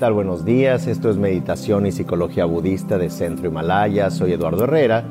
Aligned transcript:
Buenos 0.00 0.44
días. 0.44 0.86
Esto 0.86 1.10
es 1.10 1.16
Meditación 1.16 1.84
y 1.84 1.90
Psicología 1.90 2.44
Budista 2.44 2.98
de 2.98 3.10
Centro 3.10 3.48
Himalaya. 3.48 4.10
Soy 4.10 4.32
Eduardo 4.32 4.62
Herrera 4.62 5.04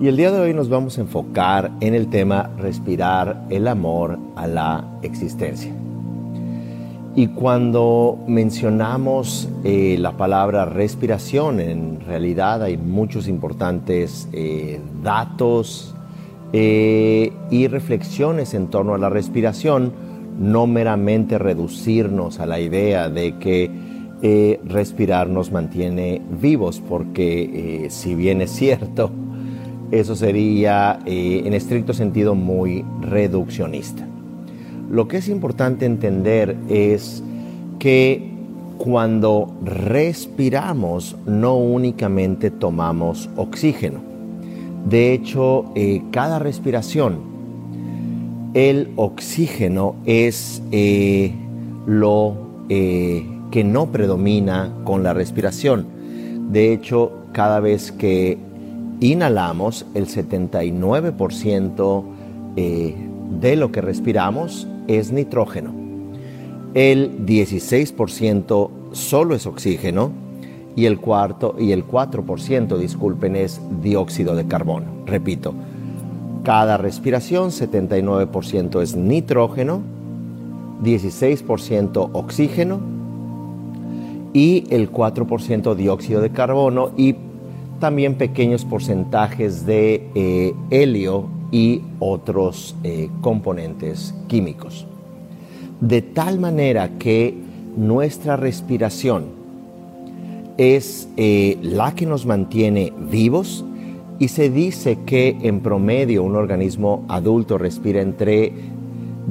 y 0.00 0.08
el 0.08 0.16
día 0.16 0.32
de 0.32 0.40
hoy 0.40 0.54
nos 0.54 0.70
vamos 0.70 0.96
a 0.96 1.02
enfocar 1.02 1.70
en 1.80 1.94
el 1.94 2.08
tema 2.08 2.50
respirar 2.56 3.44
el 3.50 3.68
amor 3.68 4.18
a 4.34 4.46
la 4.46 4.98
existencia. 5.02 5.70
Y 7.14 7.28
cuando 7.28 8.18
mencionamos 8.26 9.50
eh, 9.62 9.98
la 10.00 10.12
palabra 10.12 10.64
respiración, 10.64 11.60
en 11.60 12.00
realidad 12.00 12.62
hay 12.62 12.78
muchos 12.78 13.28
importantes 13.28 14.26
eh, 14.32 14.80
datos 15.02 15.94
eh, 16.54 17.30
y 17.50 17.68
reflexiones 17.68 18.54
en 18.54 18.68
torno 18.68 18.94
a 18.94 18.98
la 18.98 19.10
respiración, 19.10 19.92
no 20.40 20.66
meramente 20.66 21.36
reducirnos 21.38 22.40
a 22.40 22.46
la 22.46 22.58
idea 22.58 23.10
de 23.10 23.36
que 23.38 23.83
eh, 24.26 24.58
respirar 24.64 25.28
nos 25.28 25.52
mantiene 25.52 26.22
vivos, 26.40 26.80
porque 26.88 27.84
eh, 27.84 27.90
si 27.90 28.14
bien 28.14 28.40
es 28.40 28.52
cierto, 28.52 29.10
eso 29.90 30.16
sería 30.16 30.98
eh, 31.04 31.42
en 31.44 31.52
estricto 31.52 31.92
sentido 31.92 32.34
muy 32.34 32.86
reduccionista. 33.02 34.08
Lo 34.90 35.08
que 35.08 35.18
es 35.18 35.28
importante 35.28 35.84
entender 35.84 36.56
es 36.70 37.22
que 37.78 38.30
cuando 38.78 39.52
respiramos 39.62 41.16
no 41.26 41.56
únicamente 41.58 42.50
tomamos 42.50 43.28
oxígeno. 43.36 44.00
De 44.88 45.12
hecho, 45.12 45.66
cada 46.12 46.38
respiración, 46.38 47.18
el 48.54 48.90
oxígeno 48.96 49.96
es 50.06 50.62
lo 51.86 52.38
que 53.54 53.62
no 53.62 53.86
predomina 53.92 54.72
con 54.82 55.04
la 55.04 55.14
respiración. 55.14 55.86
De 56.50 56.72
hecho, 56.72 57.12
cada 57.30 57.60
vez 57.60 57.92
que 57.92 58.36
inhalamos, 58.98 59.86
el 59.94 60.08
79% 60.08 62.04
eh, 62.56 62.96
de 63.38 63.54
lo 63.54 63.70
que 63.70 63.80
respiramos 63.80 64.66
es 64.88 65.12
nitrógeno. 65.12 65.72
El 66.74 67.24
16% 67.26 68.70
solo 68.90 69.36
es 69.36 69.46
oxígeno 69.46 70.10
y 70.74 70.86
el, 70.86 70.98
cuarto, 70.98 71.54
y 71.56 71.70
el 71.70 71.86
4%, 71.86 72.76
disculpen, 72.76 73.36
es 73.36 73.60
dióxido 73.80 74.34
de 74.34 74.48
carbono. 74.48 74.86
Repito, 75.06 75.54
cada 76.42 76.76
respiración 76.76 77.50
79% 77.50 78.82
es 78.82 78.96
nitrógeno, 78.96 79.80
16% 80.82 82.10
oxígeno 82.12 83.03
y 84.34 84.64
el 84.68 84.92
4% 84.92 85.74
dióxido 85.74 86.20
de 86.20 86.28
carbono 86.30 86.90
y 86.98 87.14
también 87.78 88.16
pequeños 88.16 88.66
porcentajes 88.66 89.64
de 89.64 90.08
eh, 90.14 90.52
helio 90.70 91.26
y 91.50 91.80
otros 92.00 92.76
eh, 92.82 93.08
componentes 93.20 94.14
químicos. 94.26 94.86
De 95.80 96.02
tal 96.02 96.40
manera 96.40 96.98
que 96.98 97.34
nuestra 97.76 98.36
respiración 98.36 99.26
es 100.58 101.08
eh, 101.16 101.56
la 101.62 101.94
que 101.94 102.06
nos 102.06 102.26
mantiene 102.26 102.92
vivos 103.10 103.64
y 104.18 104.28
se 104.28 104.50
dice 104.50 104.98
que 105.06 105.36
en 105.42 105.60
promedio 105.60 106.22
un 106.22 106.36
organismo 106.36 107.04
adulto 107.08 107.58
respira 107.58 108.00
entre 108.00 108.52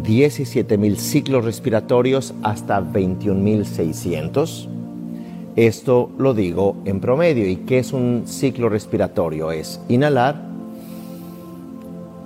17 0.03 0.77
mil 0.77 0.97
ciclos 0.97 1.45
respiratorios 1.45 2.33
hasta 2.43 2.81
21.600 2.81 4.69
esto 5.55 6.09
lo 6.17 6.33
digo 6.33 6.75
en 6.85 6.99
promedio. 6.99 7.47
¿Y 7.47 7.57
qué 7.57 7.79
es 7.79 7.93
un 7.93 8.23
ciclo 8.25 8.69
respiratorio? 8.69 9.51
Es 9.51 9.79
inhalar, 9.87 10.41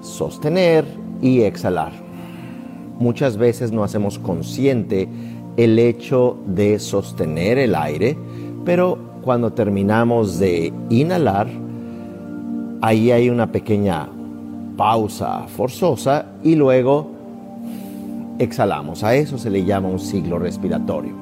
sostener 0.01 0.85
y 1.21 1.41
exhalar. 1.41 1.91
Muchas 2.99 3.37
veces 3.37 3.71
no 3.71 3.83
hacemos 3.83 4.17
consciente 4.17 5.07
el 5.57 5.77
hecho 5.79 6.37
de 6.45 6.79
sostener 6.79 7.57
el 7.57 7.75
aire, 7.75 8.17
pero 8.63 8.97
cuando 9.21 9.51
terminamos 9.53 10.39
de 10.39 10.71
inhalar, 10.89 11.47
ahí 12.81 13.11
hay 13.11 13.29
una 13.29 13.51
pequeña 13.51 14.07
pausa 14.77 15.47
forzosa 15.47 16.25
y 16.43 16.55
luego 16.55 17.11
exhalamos. 18.39 19.03
A 19.03 19.15
eso 19.15 19.37
se 19.37 19.49
le 19.49 19.65
llama 19.65 19.89
un 19.89 19.99
ciclo 19.99 20.39
respiratorio. 20.39 21.16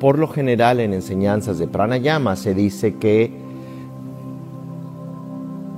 Por 0.00 0.18
lo 0.18 0.28
general 0.28 0.80
en 0.80 0.92
enseñanzas 0.92 1.58
de 1.58 1.68
pranayama 1.68 2.36
se 2.36 2.54
dice 2.54 2.96
que 2.96 3.32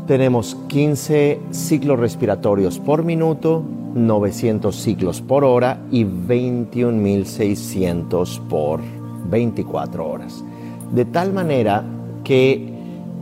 tenemos 0.06 0.56
15 0.68 1.40
ciclos 1.50 1.98
respiratorios 1.98 2.78
por 2.78 3.04
minuto, 3.04 3.62
900 3.94 4.74
ciclos 4.74 5.20
por 5.20 5.44
hora 5.44 5.82
y 5.90 6.04
21.600 6.04 8.40
por 8.48 8.80
24 9.28 10.08
horas. 10.08 10.42
De 10.92 11.04
tal 11.04 11.32
manera 11.32 11.84
que 12.22 12.68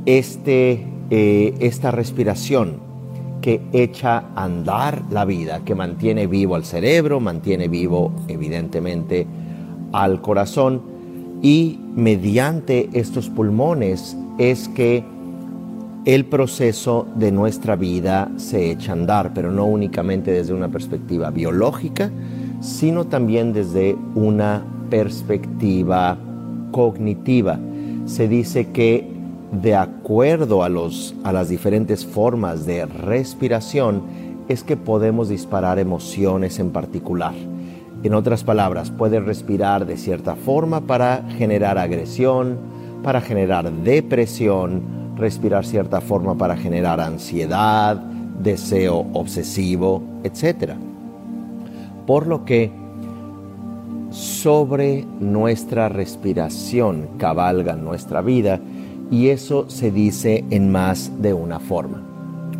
este, 0.04 0.84
eh, 1.10 1.54
esta 1.60 1.90
respiración 1.90 2.84
que 3.40 3.62
echa 3.72 4.24
a 4.34 4.44
andar 4.44 5.04
la 5.10 5.24
vida, 5.24 5.62
que 5.64 5.74
mantiene 5.74 6.26
vivo 6.26 6.54
al 6.54 6.64
cerebro, 6.64 7.20
mantiene 7.20 7.68
vivo 7.68 8.12
evidentemente 8.28 9.26
al 9.94 10.20
corazón 10.20 10.82
y 11.40 11.78
mediante 11.94 12.90
estos 12.94 13.28
pulmones 13.28 14.16
es 14.38 14.68
que 14.68 15.04
el 16.04 16.24
proceso 16.26 17.06
de 17.14 17.30
nuestra 17.30 17.76
vida 17.76 18.30
se 18.36 18.70
echa 18.70 18.90
a 18.90 18.94
andar, 18.94 19.32
pero 19.34 19.52
no 19.52 19.64
únicamente 19.64 20.32
desde 20.32 20.52
una 20.52 20.68
perspectiva 20.68 21.30
biológica, 21.30 22.10
sino 22.60 23.06
también 23.06 23.52
desde 23.52 23.96
una 24.14 24.64
perspectiva 24.90 26.18
cognitiva. 26.72 27.58
Se 28.06 28.28
dice 28.28 28.70
que 28.70 29.08
de 29.52 29.76
acuerdo 29.76 30.64
a, 30.64 30.68
los, 30.68 31.14
a 31.22 31.32
las 31.32 31.48
diferentes 31.48 32.04
formas 32.04 32.66
de 32.66 32.84
respiración 32.84 34.02
es 34.48 34.64
que 34.64 34.76
podemos 34.76 35.28
disparar 35.28 35.78
emociones 35.78 36.58
en 36.58 36.70
particular. 36.70 37.34
En 38.04 38.12
otras 38.12 38.44
palabras, 38.44 38.90
puedes 38.90 39.24
respirar 39.24 39.86
de 39.86 39.96
cierta 39.96 40.34
forma 40.36 40.82
para 40.82 41.24
generar 41.38 41.78
agresión, 41.78 42.58
para 43.02 43.22
generar 43.22 43.72
depresión, 43.72 44.82
respirar 45.16 45.64
cierta 45.64 46.02
forma 46.02 46.36
para 46.36 46.54
generar 46.54 47.00
ansiedad, 47.00 47.96
deseo 47.96 49.06
obsesivo, 49.14 50.02
etc. 50.22 50.74
Por 52.06 52.26
lo 52.26 52.44
que 52.44 52.70
sobre 54.10 55.06
nuestra 55.18 55.88
respiración 55.88 57.08
cabalga 57.16 57.74
nuestra 57.74 58.20
vida 58.20 58.60
y 59.10 59.28
eso 59.28 59.70
se 59.70 59.90
dice 59.90 60.44
en 60.50 60.70
más 60.70 61.22
de 61.22 61.32
una 61.32 61.58
forma. 61.58 62.02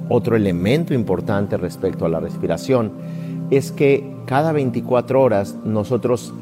Otro 0.09 0.37
elemento 0.37 0.95
importante 0.95 1.59
respecto 1.59 2.07
a 2.07 2.09
la 2.09 2.21
respiración 2.21 2.93
es 3.51 3.73
que 3.73 4.15
cada 4.27 4.53
24 4.53 5.21
horas 5.21 5.57
nosotros 5.65 6.33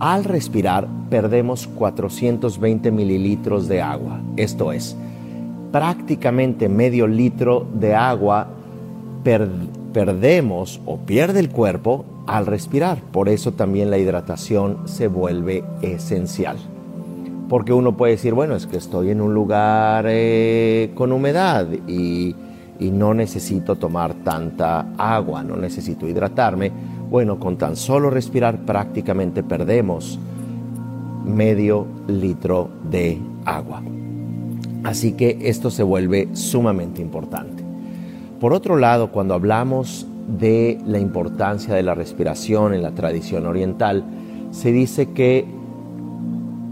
al 0.00 0.24
respirar 0.24 0.88
perdemos 1.10 1.66
420 1.66 2.90
mililitros 2.90 3.68
de 3.68 3.82
agua. 3.82 4.20
Esto 4.36 4.72
es, 4.72 4.96
prácticamente 5.72 6.68
medio 6.68 7.06
litro 7.06 7.66
de 7.74 7.94
agua 7.94 8.48
perdemos 9.92 10.80
o 10.86 10.98
pierde 10.98 11.40
el 11.40 11.50
cuerpo 11.50 12.04
al 12.26 12.46
respirar. 12.46 13.02
Por 13.12 13.28
eso 13.28 13.52
también 13.52 13.90
la 13.90 13.98
hidratación 13.98 14.78
se 14.86 15.08
vuelve 15.08 15.64
esencial. 15.82 16.56
Porque 17.48 17.72
uno 17.72 17.96
puede 17.96 18.12
decir, 18.12 18.32
bueno, 18.32 18.54
es 18.54 18.66
que 18.66 18.76
estoy 18.76 19.10
en 19.10 19.20
un 19.20 19.34
lugar 19.34 20.06
eh, 20.08 20.92
con 20.94 21.12
humedad 21.12 21.66
y 21.88 22.34
no 22.88 23.12
necesito 23.12 23.74
tomar 23.76 24.14
tanta 24.14 24.92
agua, 24.96 25.42
no 25.42 25.56
necesito 25.56 26.06
hidratarme 26.06 26.70
bueno, 27.10 27.40
con 27.40 27.58
tan 27.58 27.74
solo 27.74 28.08
respirar 28.08 28.64
prácticamente 28.64 29.42
perdemos 29.42 30.18
medio 31.24 31.86
litro 32.06 32.70
de 32.88 33.20
agua. 33.44 33.82
Así 34.84 35.12
que 35.12 35.36
esto 35.42 35.70
se 35.70 35.82
vuelve 35.82 36.28
sumamente 36.34 37.02
importante. 37.02 37.64
Por 38.38 38.52
otro 38.52 38.76
lado, 38.76 39.10
cuando 39.10 39.34
hablamos 39.34 40.06
de 40.38 40.78
la 40.86 41.00
importancia 41.00 41.74
de 41.74 41.82
la 41.82 41.94
respiración 41.94 42.72
en 42.74 42.82
la 42.82 42.92
tradición 42.92 43.46
oriental, 43.46 44.04
se 44.52 44.70
dice 44.70 45.10
que 45.10 45.44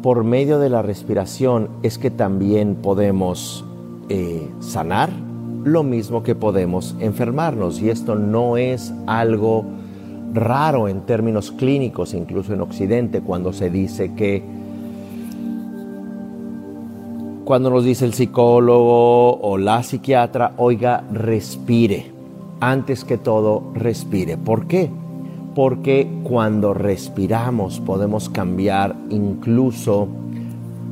por 0.02 0.22
medio 0.22 0.60
de 0.60 0.70
la 0.70 0.82
respiración 0.82 1.68
es 1.82 1.98
que 1.98 2.12
también 2.12 2.76
podemos 2.76 3.64
eh, 4.08 4.48
sanar 4.60 5.10
lo 5.64 5.82
mismo 5.82 6.22
que 6.22 6.34
podemos 6.34 6.96
enfermarnos. 7.00 7.80
Y 7.80 7.90
esto 7.90 8.14
no 8.14 8.56
es 8.56 8.92
algo 9.06 9.64
raro 10.32 10.88
en 10.88 11.02
términos 11.02 11.50
clínicos, 11.52 12.14
incluso 12.14 12.52
en 12.54 12.60
Occidente, 12.60 13.20
cuando 13.20 13.52
se 13.52 13.70
dice 13.70 14.14
que 14.14 14.42
cuando 17.44 17.70
nos 17.70 17.82
dice 17.82 18.04
el 18.04 18.12
psicólogo 18.12 19.40
o 19.40 19.56
la 19.56 19.82
psiquiatra, 19.82 20.52
oiga, 20.58 21.04
respire. 21.10 22.12
Antes 22.60 23.04
que 23.04 23.16
todo, 23.16 23.70
respire. 23.72 24.36
¿Por 24.36 24.66
qué? 24.66 24.90
Porque 25.54 26.06
cuando 26.24 26.74
respiramos 26.74 27.80
podemos 27.80 28.28
cambiar 28.28 28.96
incluso 29.08 30.08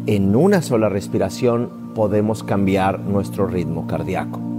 en 0.07 0.35
una 0.35 0.63
sola 0.63 0.89
respiración, 0.89 1.93
podemos 1.95 2.43
cambiar 2.43 3.01
nuestro 3.01 3.47
ritmo 3.47 3.87
cardíaco. 3.87 4.56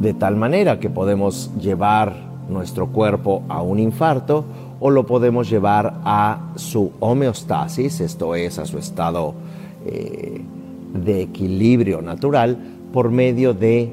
De 0.00 0.14
tal 0.14 0.36
manera 0.36 0.80
que 0.80 0.88
podemos 0.88 1.50
llevar 1.60 2.16
nuestro 2.48 2.86
cuerpo 2.86 3.42
a 3.50 3.60
un 3.60 3.78
infarto 3.78 4.46
o 4.80 4.88
lo 4.88 5.04
podemos 5.04 5.50
llevar 5.50 6.00
a 6.04 6.52
su 6.56 6.90
homeostasis, 7.00 8.00
esto 8.00 8.34
es, 8.34 8.58
a 8.58 8.64
su 8.64 8.78
estado 8.78 9.34
eh, 9.84 10.40
de 10.94 11.20
equilibrio 11.20 12.00
natural 12.00 12.56
por 12.94 13.10
medio 13.10 13.52
de 13.52 13.92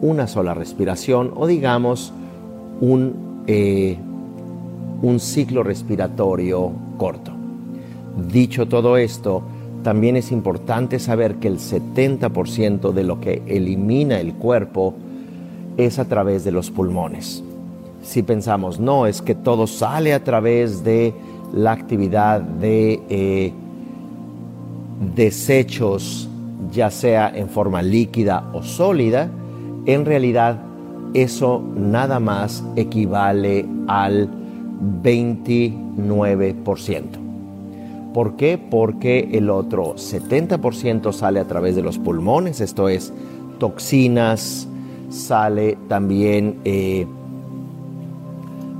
una 0.00 0.26
sola 0.26 0.54
respiración 0.54 1.30
o 1.36 1.46
digamos 1.46 2.14
un, 2.80 3.42
eh, 3.46 3.98
un 5.02 5.20
ciclo 5.20 5.62
respiratorio 5.62 6.72
corto. 6.96 7.32
Dicho 8.32 8.66
todo 8.66 8.96
esto, 8.96 9.42
también 9.86 10.16
es 10.16 10.32
importante 10.32 10.98
saber 10.98 11.36
que 11.36 11.46
el 11.46 11.60
70% 11.60 12.90
de 12.90 13.04
lo 13.04 13.20
que 13.20 13.40
elimina 13.46 14.18
el 14.18 14.34
cuerpo 14.34 14.94
es 15.76 16.00
a 16.00 16.06
través 16.06 16.42
de 16.42 16.50
los 16.50 16.72
pulmones. 16.72 17.44
Si 18.02 18.24
pensamos, 18.24 18.80
no, 18.80 19.06
es 19.06 19.22
que 19.22 19.36
todo 19.36 19.68
sale 19.68 20.12
a 20.12 20.24
través 20.24 20.82
de 20.82 21.14
la 21.54 21.70
actividad 21.70 22.40
de 22.40 23.00
eh, 23.08 23.52
desechos, 25.14 26.28
ya 26.72 26.90
sea 26.90 27.30
en 27.32 27.48
forma 27.48 27.80
líquida 27.80 28.50
o 28.54 28.64
sólida, 28.64 29.30
en 29.86 30.04
realidad 30.04 30.62
eso 31.14 31.62
nada 31.76 32.18
más 32.18 32.64
equivale 32.74 33.64
al 33.86 34.28
29%. 35.04 37.25
¿Por 38.16 38.34
qué? 38.36 38.56
Porque 38.56 39.28
el 39.32 39.50
otro 39.50 39.94
70% 39.96 41.12
sale 41.12 41.38
a 41.38 41.44
través 41.44 41.76
de 41.76 41.82
los 41.82 41.98
pulmones, 41.98 42.62
esto 42.62 42.88
es 42.88 43.12
toxinas, 43.58 44.66
sale 45.10 45.76
también 45.86 46.56
eh, 46.64 47.06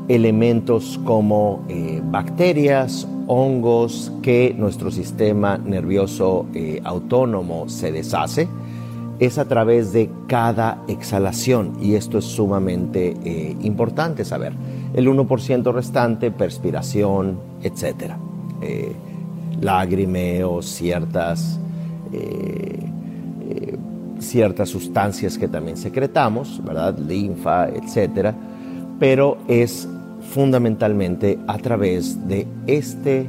elementos 0.08 0.98
como 1.04 1.66
eh, 1.68 2.00
bacterias, 2.02 3.06
hongos 3.26 4.10
que 4.22 4.54
nuestro 4.56 4.90
sistema 4.90 5.58
nervioso 5.58 6.46
eh, 6.54 6.80
autónomo 6.82 7.68
se 7.68 7.92
deshace, 7.92 8.48
es 9.18 9.36
a 9.36 9.44
través 9.44 9.92
de 9.92 10.08
cada 10.28 10.82
exhalación 10.88 11.74
y 11.82 11.96
esto 11.96 12.16
es 12.16 12.24
sumamente 12.24 13.14
importante 13.60 14.24
saber. 14.24 14.54
El 14.94 15.08
1% 15.08 15.74
restante, 15.74 16.30
perspiración, 16.30 17.38
etc. 17.62 18.14
Eh, 19.56 19.64
lagrimeos, 19.64 20.66
ciertas, 20.66 21.58
ciertas 24.18 24.68
sustancias 24.68 25.38
que 25.38 25.48
también 25.48 25.76
secretamos, 25.76 26.62
¿verdad? 26.64 26.98
Linfa, 26.98 27.68
etc. 27.68 28.34
Pero 28.98 29.38
es 29.48 29.88
fundamentalmente 30.32 31.38
a 31.46 31.58
través 31.58 32.26
de 32.28 32.46
este 32.66 33.26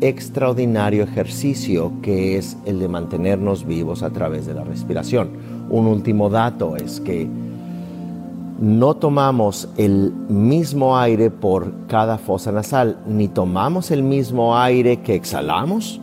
extraordinario 0.00 1.04
ejercicio 1.04 1.92
que 2.02 2.36
es 2.36 2.56
el 2.66 2.80
de 2.80 2.88
mantenernos 2.88 3.64
vivos 3.64 4.02
a 4.02 4.10
través 4.10 4.46
de 4.46 4.54
la 4.54 4.64
respiración. 4.64 5.30
Un 5.70 5.86
último 5.86 6.28
dato 6.28 6.76
es 6.76 7.00
que 7.00 7.28
no 8.62 8.94
tomamos 8.94 9.68
el 9.76 10.12
mismo 10.28 10.96
aire 10.96 11.32
por 11.32 11.72
cada 11.88 12.16
fosa 12.16 12.52
nasal, 12.52 12.96
ni 13.08 13.26
tomamos 13.26 13.90
el 13.90 14.04
mismo 14.04 14.56
aire 14.56 15.00
que 15.00 15.16
exhalamos 15.16 16.00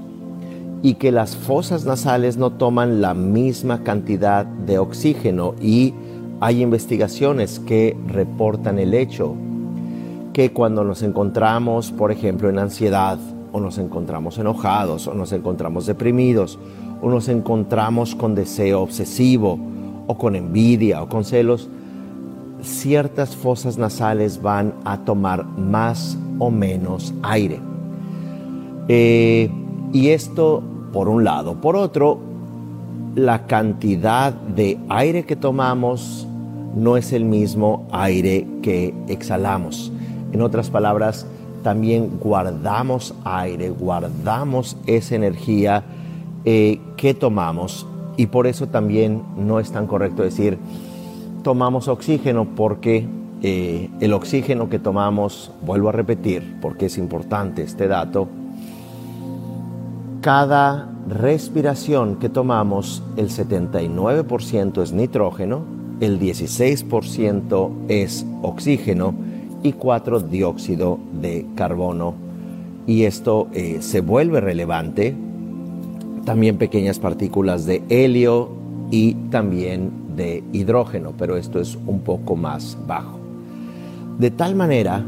y 0.81 0.95
que 0.95 1.13
las 1.13 1.37
fosas 1.37 1.85
nasales 1.85 2.35
no 2.35 2.51
toman 2.51 2.99
la 2.99 3.13
misma 3.13 3.81
cantidad 3.83 4.45
de 4.45 4.77
oxígeno. 4.77 5.55
Y 5.61 5.93
hay 6.41 6.61
investigaciones 6.61 7.59
que 7.59 7.95
reportan 8.07 8.77
el 8.77 8.93
hecho 8.93 9.35
que 10.33 10.51
cuando 10.51 10.83
nos 10.83 11.01
encontramos, 11.01 11.93
por 11.93 12.11
ejemplo, 12.11 12.49
en 12.49 12.59
ansiedad, 12.59 13.17
o 13.53 13.61
nos 13.61 13.77
encontramos 13.77 14.37
enojados, 14.37 15.07
o 15.07 15.13
nos 15.13 15.31
encontramos 15.31 15.85
deprimidos, 15.85 16.59
o 17.01 17.09
nos 17.09 17.29
encontramos 17.29 18.15
con 18.15 18.35
deseo 18.35 18.81
obsesivo, 18.81 19.57
o 20.07 20.17
con 20.17 20.35
envidia, 20.35 21.01
o 21.01 21.07
con 21.07 21.23
celos, 21.23 21.69
ciertas 22.61 23.35
fosas 23.35 23.77
nasales 23.77 24.41
van 24.41 24.73
a 24.85 24.99
tomar 24.99 25.45
más 25.45 26.17
o 26.39 26.49
menos 26.51 27.13
aire. 27.23 27.59
Eh, 28.87 29.49
y 29.93 30.09
esto 30.09 30.63
por 30.91 31.09
un 31.09 31.23
lado. 31.23 31.55
Por 31.61 31.75
otro, 31.75 32.19
la 33.15 33.45
cantidad 33.47 34.33
de 34.33 34.77
aire 34.89 35.25
que 35.25 35.35
tomamos 35.35 36.27
no 36.75 36.97
es 36.97 37.13
el 37.13 37.25
mismo 37.25 37.87
aire 37.91 38.47
que 38.61 38.93
exhalamos. 39.07 39.91
En 40.31 40.41
otras 40.41 40.69
palabras, 40.69 41.25
también 41.63 42.19
guardamos 42.19 43.13
aire, 43.23 43.69
guardamos 43.69 44.77
esa 44.85 45.15
energía 45.15 45.83
eh, 46.45 46.79
que 46.95 47.13
tomamos 47.13 47.85
y 48.15 48.27
por 48.27 48.47
eso 48.47 48.67
también 48.67 49.23
no 49.37 49.59
es 49.59 49.71
tan 49.71 49.87
correcto 49.87 50.23
decir 50.23 50.57
tomamos 51.43 51.87
oxígeno 51.87 52.45
porque 52.55 53.07
eh, 53.41 53.89
el 53.99 54.13
oxígeno 54.13 54.69
que 54.69 54.79
tomamos, 54.79 55.51
vuelvo 55.61 55.89
a 55.89 55.91
repetir 55.93 56.57
porque 56.61 56.87
es 56.87 56.97
importante 56.97 57.63
este 57.63 57.87
dato, 57.87 58.27
cada 60.21 60.89
respiración 61.07 62.17
que 62.17 62.27
tomamos, 62.27 63.01
el 63.15 63.29
79% 63.29 64.81
es 64.83 64.91
nitrógeno, 64.91 65.63
el 66.01 66.19
16% 66.19 67.71
es 67.87 68.25
oxígeno 68.41 69.13
y 69.63 69.73
4 69.73 70.19
dióxido 70.21 70.99
de 71.21 71.45
carbono. 71.55 72.13
Y 72.85 73.03
esto 73.03 73.47
eh, 73.53 73.77
se 73.81 74.01
vuelve 74.01 74.41
relevante. 74.41 75.15
También 76.25 76.57
pequeñas 76.57 76.99
partículas 76.99 77.65
de 77.65 77.83
helio 77.89 78.49
y 78.91 79.13
también 79.29 79.91
de 80.19 80.43
hidrógeno, 80.51 81.13
pero 81.17 81.37
esto 81.37 81.59
es 81.59 81.77
un 81.87 82.01
poco 82.01 82.35
más 82.35 82.77
bajo. 82.85 83.17
De 84.19 84.29
tal 84.29 84.55
manera 84.55 85.03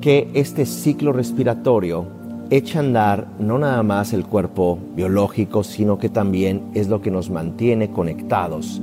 que 0.00 0.28
este 0.34 0.64
ciclo 0.64 1.12
respiratorio 1.12 2.06
echa 2.50 2.78
a 2.78 2.82
andar 2.82 3.28
no 3.38 3.58
nada 3.58 3.82
más 3.82 4.12
el 4.12 4.24
cuerpo 4.24 4.78
biológico, 4.94 5.62
sino 5.62 5.98
que 5.98 6.08
también 6.08 6.62
es 6.74 6.88
lo 6.88 7.02
que 7.02 7.10
nos 7.10 7.30
mantiene 7.30 7.90
conectados 7.90 8.80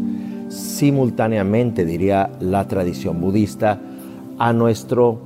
simultáneamente, 0.50 1.84
diría 1.84 2.30
la 2.40 2.68
tradición 2.68 3.20
budista, 3.20 3.80
a 4.38 4.54
nuestro 4.54 5.20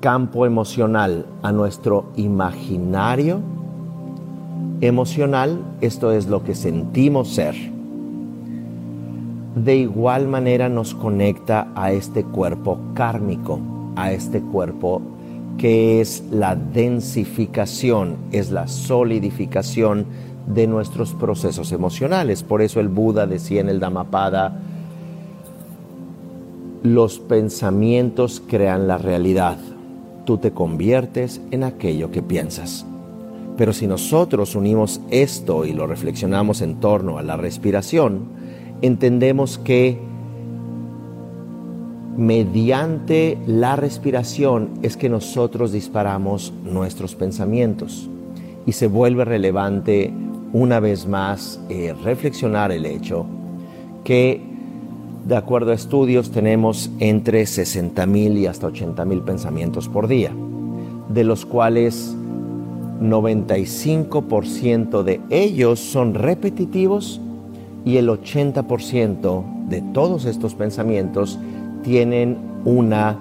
campo 0.00 0.44
emocional, 0.44 1.24
a 1.42 1.52
nuestro 1.52 2.12
imaginario 2.16 3.40
emocional, 4.82 5.58
esto 5.80 6.12
es 6.12 6.26
lo 6.26 6.44
que 6.44 6.54
sentimos 6.54 7.28
ser. 7.30 7.73
De 9.54 9.76
igual 9.76 10.26
manera 10.26 10.68
nos 10.68 10.94
conecta 10.94 11.68
a 11.76 11.92
este 11.92 12.24
cuerpo 12.24 12.78
kármico, 12.94 13.60
a 13.94 14.12
este 14.12 14.40
cuerpo 14.40 15.00
que 15.58 16.00
es 16.00 16.24
la 16.32 16.56
densificación, 16.56 18.16
es 18.32 18.50
la 18.50 18.66
solidificación 18.66 20.06
de 20.46 20.66
nuestros 20.66 21.14
procesos 21.14 21.70
emocionales. 21.70 22.42
Por 22.42 22.62
eso 22.62 22.80
el 22.80 22.88
Buda 22.88 23.26
decía 23.26 23.60
en 23.60 23.68
el 23.68 23.78
Dhammapada, 23.78 24.60
los 26.82 27.18
pensamientos 27.18 28.42
crean 28.46 28.88
la 28.88 28.98
realidad. 28.98 29.56
Tú 30.24 30.38
te 30.38 30.50
conviertes 30.50 31.40
en 31.50 31.64
aquello 31.64 32.10
que 32.10 32.22
piensas. 32.22 32.84
Pero 33.56 33.72
si 33.72 33.86
nosotros 33.86 34.56
unimos 34.56 35.00
esto 35.10 35.64
y 35.64 35.72
lo 35.72 35.86
reflexionamos 35.86 36.60
en 36.60 36.80
torno 36.80 37.18
a 37.18 37.22
la 37.22 37.36
respiración, 37.36 38.43
entendemos 38.82 39.58
que 39.58 39.98
mediante 42.16 43.38
la 43.46 43.76
respiración 43.76 44.70
es 44.82 44.96
que 44.96 45.08
nosotros 45.08 45.72
disparamos 45.72 46.52
nuestros 46.64 47.14
pensamientos. 47.14 48.08
Y 48.66 48.72
se 48.72 48.86
vuelve 48.86 49.24
relevante 49.24 50.12
una 50.52 50.80
vez 50.80 51.06
más 51.06 51.60
eh, 51.68 51.94
reflexionar 52.02 52.72
el 52.72 52.86
hecho 52.86 53.26
que 54.04 54.54
de 55.26 55.36
acuerdo 55.36 55.72
a 55.72 55.74
estudios, 55.74 56.30
tenemos 56.30 56.90
entre 57.00 57.42
60.000 57.44 58.38
y 58.38 58.46
hasta 58.46 58.68
80.000 58.68 59.24
pensamientos 59.24 59.88
por 59.88 60.06
día, 60.06 60.32
de 61.08 61.24
los 61.24 61.46
cuales 61.46 62.14
95% 63.00 65.02
de 65.02 65.22
ellos 65.30 65.80
son 65.80 66.12
repetitivos 66.12 67.22
y 67.84 67.96
el 67.98 68.08
80% 68.08 69.68
de 69.68 69.82
todos 69.92 70.24
estos 70.24 70.54
pensamientos 70.54 71.38
tienen 71.82 72.38
una 72.64 73.18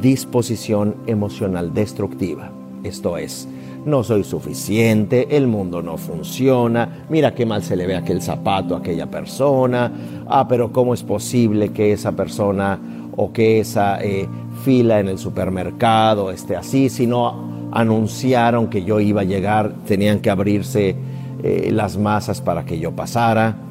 disposición 0.00 0.96
emocional 1.06 1.72
destructiva. 1.74 2.50
Esto 2.82 3.16
es, 3.16 3.46
no 3.84 4.02
soy 4.02 4.24
suficiente, 4.24 5.36
el 5.36 5.46
mundo 5.46 5.82
no 5.82 5.96
funciona, 5.96 7.04
mira 7.08 7.34
qué 7.34 7.46
mal 7.46 7.62
se 7.62 7.76
le 7.76 7.86
ve 7.86 7.96
aquel 7.96 8.22
zapato 8.22 8.74
a 8.74 8.78
aquella 8.78 9.06
persona, 9.06 9.92
ah, 10.26 10.46
pero 10.48 10.72
¿cómo 10.72 10.94
es 10.94 11.02
posible 11.02 11.70
que 11.70 11.92
esa 11.92 12.12
persona 12.12 12.78
o 13.16 13.32
que 13.32 13.60
esa 13.60 14.02
eh, 14.02 14.28
fila 14.64 15.00
en 15.00 15.08
el 15.08 15.18
supermercado 15.18 16.30
esté 16.30 16.56
así? 16.56 16.88
Si 16.88 17.06
no 17.06 17.68
anunciaron 17.72 18.68
que 18.68 18.82
yo 18.84 18.98
iba 18.98 19.20
a 19.20 19.24
llegar, 19.24 19.72
tenían 19.86 20.20
que 20.20 20.30
abrirse 20.30 20.96
eh, 21.42 21.70
las 21.72 21.96
masas 21.96 22.40
para 22.40 22.64
que 22.64 22.78
yo 22.78 22.92
pasara. 22.92 23.69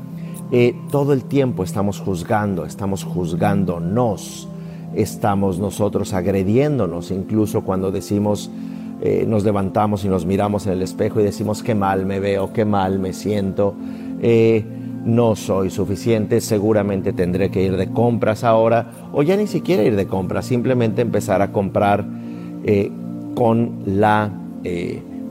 Eh, 0.51 0.75
todo 0.89 1.13
el 1.13 1.25
tiempo 1.25 1.63
estamos 1.63 1.99
juzgando, 1.99 2.65
estamos 2.65 3.03
juzgándonos, 3.03 4.47
estamos 4.95 5.59
nosotros 5.59 6.13
agrediéndonos, 6.13 7.11
incluso 7.11 7.61
cuando 7.61 7.91
decimos, 7.91 8.49
eh, 9.01 9.25
nos 9.27 9.43
levantamos 9.43 10.05
y 10.05 10.07
nos 10.07 10.25
miramos 10.25 10.65
en 10.65 10.73
el 10.73 10.81
espejo 10.81 11.19
y 11.19 11.23
decimos 11.23 11.61
qué 11.61 11.75
mal 11.75 12.07
me 12.07 12.19
veo, 12.19 12.51
qué 12.51 12.65
mal 12.65 12.97
me 12.97 13.13
siento, 13.13 13.75
eh, 14.23 14.65
no 15.05 15.35
soy 15.35 15.69
suficiente, 15.69 16.41
seguramente 16.41 17.13
tendré 17.13 17.51
que 17.51 17.61
ir 17.61 17.77
de 17.77 17.91
compras 17.91 18.43
ahora, 18.43 18.89
o 19.13 19.21
ya 19.21 19.37
ni 19.37 19.45
siquiera 19.45 19.83
ir 19.83 19.95
de 19.95 20.07
compras, 20.07 20.47
simplemente 20.47 21.03
empezar 21.03 21.43
a 21.43 21.51
comprar 21.51 22.05
con 23.35 23.83
la 23.85 24.31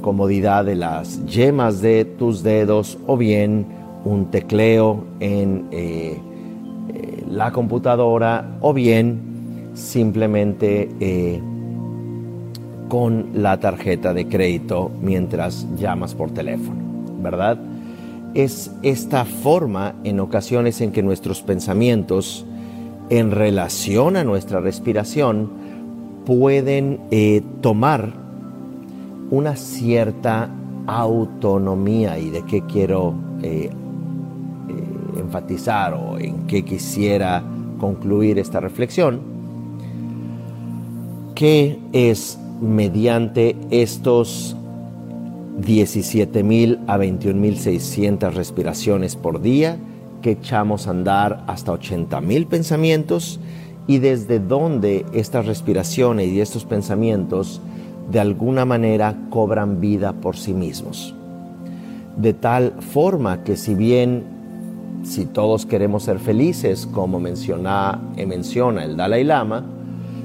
comodidad 0.00 0.64
de 0.64 0.76
las 0.76 1.24
yemas 1.26 1.82
de 1.82 2.04
tus 2.06 2.42
dedos 2.42 2.98
o 3.06 3.16
bien 3.16 3.77
un 4.04 4.30
tecleo 4.30 5.04
en 5.20 5.68
la 7.30 7.52
computadora 7.52 8.58
o 8.60 8.72
bien 8.72 9.70
simplemente 9.74 10.88
con 12.88 13.30
la 13.34 13.60
tarjeta 13.60 14.14
de 14.14 14.26
crédito 14.26 14.90
mientras 15.00 15.66
llamas 15.76 16.14
por 16.14 16.30
teléfono, 16.30 16.80
¿verdad? 17.20 17.58
Es 18.34 18.70
esta 18.82 19.24
forma 19.24 19.94
en 20.04 20.20
ocasiones 20.20 20.80
en 20.80 20.92
que 20.92 21.02
nuestros 21.02 21.42
pensamientos 21.42 22.46
en 23.10 23.30
relación 23.30 24.16
a 24.16 24.24
nuestra 24.24 24.60
respiración 24.60 25.50
pueden 26.24 27.00
eh, 27.10 27.42
tomar 27.60 28.12
una 29.30 29.56
cierta 29.56 30.50
autonomía 30.86 32.18
y 32.18 32.30
de 32.30 32.42
qué 32.44 32.62
quiero 32.62 33.14
eh, 33.42 33.70
eh, 33.70 33.87
enfatizar 35.28 35.92
o 35.92 36.18
en 36.18 36.46
qué 36.46 36.64
quisiera 36.64 37.42
concluir 37.78 38.38
esta 38.38 38.60
reflexión, 38.60 39.20
que 41.34 41.78
es 41.92 42.38
mediante 42.60 43.56
estos 43.70 44.56
17.000 45.60 46.80
a 46.86 46.98
21.600 46.98 48.32
respiraciones 48.32 49.16
por 49.16 49.40
día, 49.40 49.76
que 50.22 50.32
echamos 50.32 50.88
a 50.88 50.90
andar 50.90 51.44
hasta 51.46 51.72
80.000 51.72 52.46
pensamientos 52.46 53.38
y 53.86 53.98
desde 53.98 54.40
donde 54.40 55.04
estas 55.12 55.46
respiraciones 55.46 56.28
y 56.28 56.40
estos 56.40 56.64
pensamientos 56.64 57.60
de 58.10 58.18
alguna 58.18 58.64
manera 58.64 59.14
cobran 59.30 59.80
vida 59.80 60.14
por 60.14 60.36
sí 60.36 60.54
mismos. 60.54 61.14
De 62.16 62.32
tal 62.34 62.72
forma 62.80 63.44
que 63.44 63.56
si 63.56 63.74
bien 63.74 64.37
si 65.02 65.26
todos 65.26 65.66
queremos 65.66 66.04
ser 66.04 66.18
felices, 66.18 66.86
como 66.86 67.20
menciona, 67.20 68.00
menciona 68.26 68.84
el 68.84 68.96
Dalai 68.96 69.24
Lama, 69.24 69.64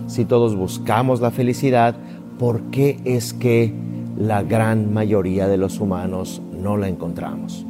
si 0.08 0.26
todos 0.26 0.56
buscamos 0.56 1.22
la 1.22 1.32
felicidad, 1.32 1.96
¿por 2.38 2.62
qué 2.64 3.00
es 3.06 3.34
que 3.34 3.74
la 4.18 4.44
gran 4.44 4.94
mayoría 4.94 5.48
de 5.48 5.58
los 5.58 5.80
humanos 5.80 6.42
no 6.62 6.78
la 6.78 6.90
encontramos? 6.90 7.66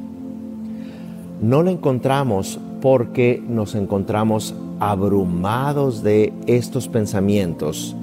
No 1.42 1.62
la 1.62 1.72
encontramos 1.72 2.60
porque 2.82 3.42
nos 3.48 3.76
encontramos 3.76 4.56
abrumados 4.80 6.04
de 6.04 6.34
estos 6.48 6.88
pensamientos, 6.88 7.96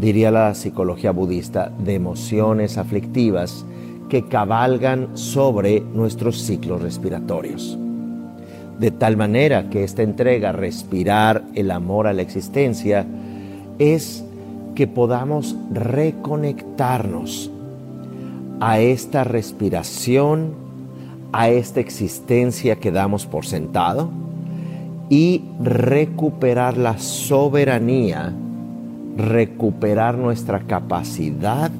diría 0.00 0.30
la 0.30 0.54
psicología 0.54 1.12
budista, 1.12 1.72
de 1.84 1.94
emociones 1.94 2.78
aflictivas 2.78 3.64
que 4.08 4.24
cabalgan 4.24 5.16
sobre 5.16 5.80
nuestros 5.80 6.38
ciclos 6.42 6.82
respiratorios. 6.82 7.78
De 8.78 8.90
tal 8.92 9.16
manera 9.16 9.70
que 9.70 9.82
esta 9.82 10.02
entrega, 10.02 10.52
respirar 10.52 11.42
el 11.54 11.70
amor 11.70 12.06
a 12.06 12.12
la 12.12 12.22
existencia, 12.22 13.06
es 13.78 14.24
que 14.74 14.86
podamos 14.86 15.56
reconectarnos 15.72 17.50
a 18.60 18.78
esta 18.78 19.24
respiración, 19.24 20.54
a 21.32 21.48
esta 21.48 21.80
existencia 21.80 22.76
que 22.76 22.92
damos 22.92 23.26
por 23.26 23.46
sentado 23.46 24.10
y 25.08 25.42
recuperar 25.60 26.76
la 26.76 26.98
soberanía, 26.98 28.32
recuperar 29.16 30.16
nuestra 30.16 30.60
capacidad 30.60 31.70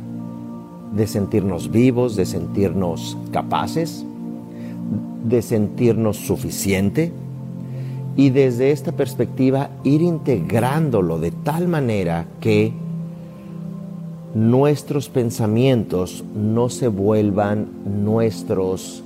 de 0.92 1.06
sentirnos 1.06 1.70
vivos, 1.70 2.16
de 2.16 2.26
sentirnos 2.26 3.16
capaces, 3.30 4.04
de 5.24 5.42
sentirnos 5.42 6.16
suficiente 6.16 7.12
y 8.16 8.30
desde 8.30 8.72
esta 8.72 8.92
perspectiva 8.92 9.70
ir 9.84 10.02
integrándolo 10.02 11.20
de 11.20 11.30
tal 11.30 11.68
manera 11.68 12.26
que 12.40 12.72
nuestros 14.34 15.08
pensamientos 15.08 16.24
no 16.34 16.68
se 16.68 16.88
vuelvan 16.88 17.68
nuestros, 18.04 19.02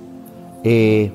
eh, 0.64 1.11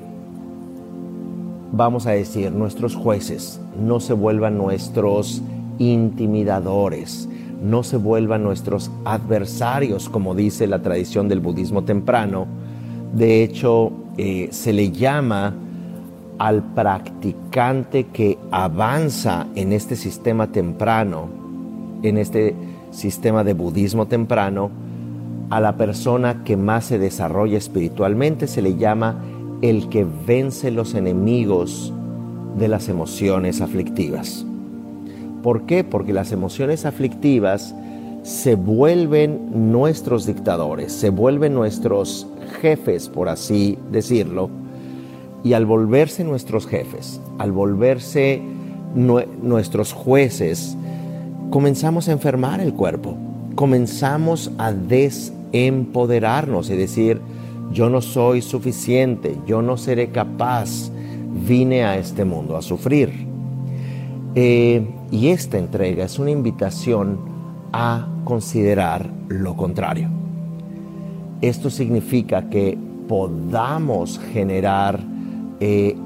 vamos 1.72 2.06
a 2.06 2.12
decir, 2.12 2.52
nuestros 2.52 2.94
jueces, 2.94 3.60
no 3.80 4.00
se 4.00 4.12
vuelvan 4.12 4.56
nuestros 4.56 5.42
intimidadores, 5.78 7.28
no 7.62 7.82
se 7.82 7.96
vuelvan 7.96 8.44
nuestros 8.44 8.90
adversarios, 9.04 10.08
como 10.08 10.34
dice 10.34 10.66
la 10.66 10.82
tradición 10.82 11.28
del 11.28 11.40
budismo 11.40 11.84
temprano. 11.84 12.46
De 13.12 13.42
hecho, 13.42 13.92
eh, 14.16 14.48
se 14.50 14.72
le 14.72 14.90
llama 14.90 15.54
al 16.38 16.62
practicante 16.62 18.04
que 18.04 18.38
avanza 18.50 19.46
en 19.54 19.72
este 19.72 19.96
sistema 19.96 20.48
temprano, 20.48 21.28
en 22.02 22.16
este 22.16 22.54
sistema 22.90 23.44
de 23.44 23.54
budismo 23.54 24.06
temprano, 24.06 24.70
a 25.50 25.60
la 25.60 25.76
persona 25.76 26.44
que 26.44 26.56
más 26.56 26.84
se 26.84 26.98
desarrolla 26.98 27.58
espiritualmente 27.58 28.46
se 28.46 28.62
le 28.62 28.76
llama 28.76 29.16
el 29.62 29.88
que 29.88 30.06
vence 30.26 30.70
los 30.70 30.94
enemigos 30.94 31.92
de 32.58 32.68
las 32.68 32.88
emociones 32.88 33.60
aflictivas. 33.60 34.44
¿Por 35.42 35.62
qué? 35.62 35.84
Porque 35.84 36.12
las 36.12 36.32
emociones 36.32 36.84
aflictivas 36.84 37.74
se 38.28 38.54
vuelven 38.56 39.72
nuestros 39.72 40.26
dictadores, 40.26 40.92
se 40.92 41.08
vuelven 41.08 41.54
nuestros 41.54 42.26
jefes, 42.60 43.08
por 43.08 43.30
así 43.30 43.78
decirlo, 43.90 44.50
y 45.42 45.54
al 45.54 45.64
volverse 45.64 46.24
nuestros 46.24 46.66
jefes, 46.66 47.22
al 47.38 47.52
volverse 47.52 48.42
nuestros 48.94 49.94
jueces, 49.94 50.76
comenzamos 51.48 52.10
a 52.10 52.12
enfermar 52.12 52.60
el 52.60 52.74
cuerpo, 52.74 53.16
comenzamos 53.54 54.50
a 54.58 54.72
desempoderarnos 54.72 56.68
y 56.68 56.76
decir, 56.76 57.22
yo 57.72 57.88
no 57.88 58.02
soy 58.02 58.42
suficiente, 58.42 59.38
yo 59.46 59.62
no 59.62 59.78
seré 59.78 60.10
capaz, 60.10 60.90
vine 61.46 61.82
a 61.82 61.96
este 61.96 62.26
mundo 62.26 62.58
a 62.58 62.62
sufrir. 62.62 63.26
Eh, 64.34 64.86
y 65.10 65.28
esta 65.28 65.56
entrega 65.56 66.04
es 66.04 66.18
una 66.18 66.30
invitación 66.30 67.37
a 67.72 68.06
considerar 68.24 69.08
lo 69.28 69.56
contrario. 69.56 70.08
Esto 71.40 71.70
significa 71.70 72.48
que 72.48 72.76
podamos 73.08 74.18
generar 74.32 75.00
eh, 75.60 75.96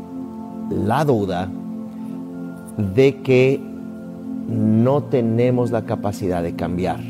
la 0.71 1.05
duda 1.05 1.49
de 2.95 3.17
que 3.23 3.61
no 4.49 5.05
tenemos 5.05 5.71
la 5.71 5.85
capacidad 5.85 6.43
de 6.43 6.55
cambiar, 6.55 7.01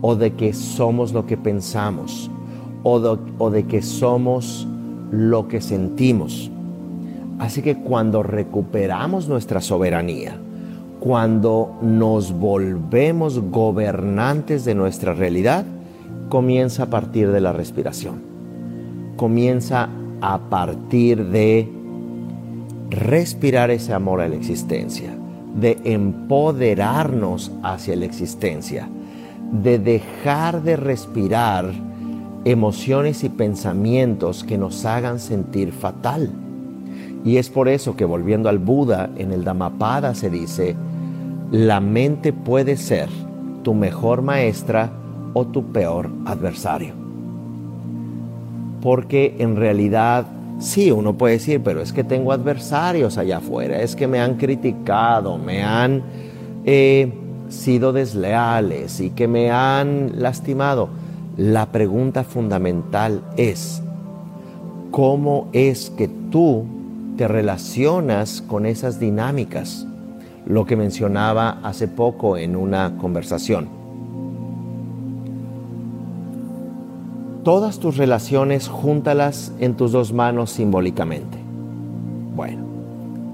o 0.00 0.16
de 0.16 0.34
que 0.34 0.52
somos 0.52 1.12
lo 1.12 1.26
que 1.26 1.36
pensamos, 1.36 2.30
o 2.82 3.50
de, 3.50 3.64
que 3.64 3.82
somos 3.82 4.68
lo 5.10 5.48
que 5.48 5.60
sentimos. 5.60 6.50
Así 7.38 7.62
que 7.62 7.76
cuando 7.76 8.22
recuperamos 8.22 9.28
nuestra 9.28 9.60
soberanía, 9.60 10.38
cuando 11.04 11.76
nos 11.82 12.32
volvemos 12.32 13.38
gobernantes 13.50 14.64
de 14.64 14.74
nuestra 14.74 15.12
realidad, 15.12 15.66
comienza 16.30 16.84
a 16.84 16.86
partir 16.86 17.30
de 17.30 17.42
la 17.42 17.52
respiración. 17.52 18.22
Comienza 19.16 19.90
a 20.22 20.38
partir 20.48 21.26
de 21.26 21.68
respirar 22.88 23.70
ese 23.70 23.92
amor 23.92 24.22
a 24.22 24.28
la 24.30 24.36
existencia, 24.36 25.14
de 25.54 25.76
empoderarnos 25.84 27.52
hacia 27.62 27.96
la 27.96 28.06
existencia, 28.06 28.88
de 29.52 29.78
dejar 29.78 30.62
de 30.62 30.76
respirar 30.76 31.70
emociones 32.46 33.24
y 33.24 33.28
pensamientos 33.28 34.42
que 34.42 34.56
nos 34.56 34.86
hagan 34.86 35.20
sentir 35.20 35.70
fatal. 35.70 36.30
Y 37.26 37.36
es 37.36 37.50
por 37.50 37.68
eso 37.68 37.94
que 37.94 38.06
volviendo 38.06 38.48
al 38.48 38.58
Buda 38.58 39.10
en 39.18 39.32
el 39.32 39.44
Dhammapada 39.44 40.14
se 40.14 40.30
dice, 40.30 40.76
la 41.54 41.78
mente 41.78 42.32
puede 42.32 42.76
ser 42.76 43.08
tu 43.62 43.74
mejor 43.74 44.22
maestra 44.22 44.90
o 45.34 45.46
tu 45.46 45.70
peor 45.70 46.10
adversario. 46.26 46.94
Porque 48.82 49.36
en 49.38 49.54
realidad, 49.54 50.26
sí, 50.58 50.90
uno 50.90 51.14
puede 51.14 51.34
decir, 51.34 51.62
pero 51.62 51.80
es 51.80 51.92
que 51.92 52.02
tengo 52.02 52.32
adversarios 52.32 53.18
allá 53.18 53.36
afuera, 53.36 53.80
es 53.80 53.94
que 53.94 54.08
me 54.08 54.18
han 54.18 54.34
criticado, 54.34 55.38
me 55.38 55.62
han 55.62 56.02
eh, 56.64 57.12
sido 57.48 57.92
desleales 57.92 58.98
y 58.98 59.10
que 59.10 59.28
me 59.28 59.52
han 59.52 60.20
lastimado. 60.20 60.88
La 61.36 61.66
pregunta 61.66 62.24
fundamental 62.24 63.22
es, 63.36 63.80
¿cómo 64.90 65.50
es 65.52 65.90
que 65.90 66.08
tú 66.32 66.64
te 67.16 67.28
relacionas 67.28 68.42
con 68.42 68.66
esas 68.66 68.98
dinámicas? 68.98 69.86
Lo 70.46 70.66
que 70.66 70.76
mencionaba 70.76 71.58
hace 71.62 71.88
poco 71.88 72.36
en 72.36 72.56
una 72.56 72.96
conversación. 72.98 73.68
Todas 77.44 77.78
tus 77.78 77.96
relaciones 77.96 78.68
júntalas 78.68 79.52
en 79.60 79.74
tus 79.74 79.92
dos 79.92 80.12
manos 80.12 80.50
simbólicamente. 80.50 81.38
Bueno, 82.34 82.64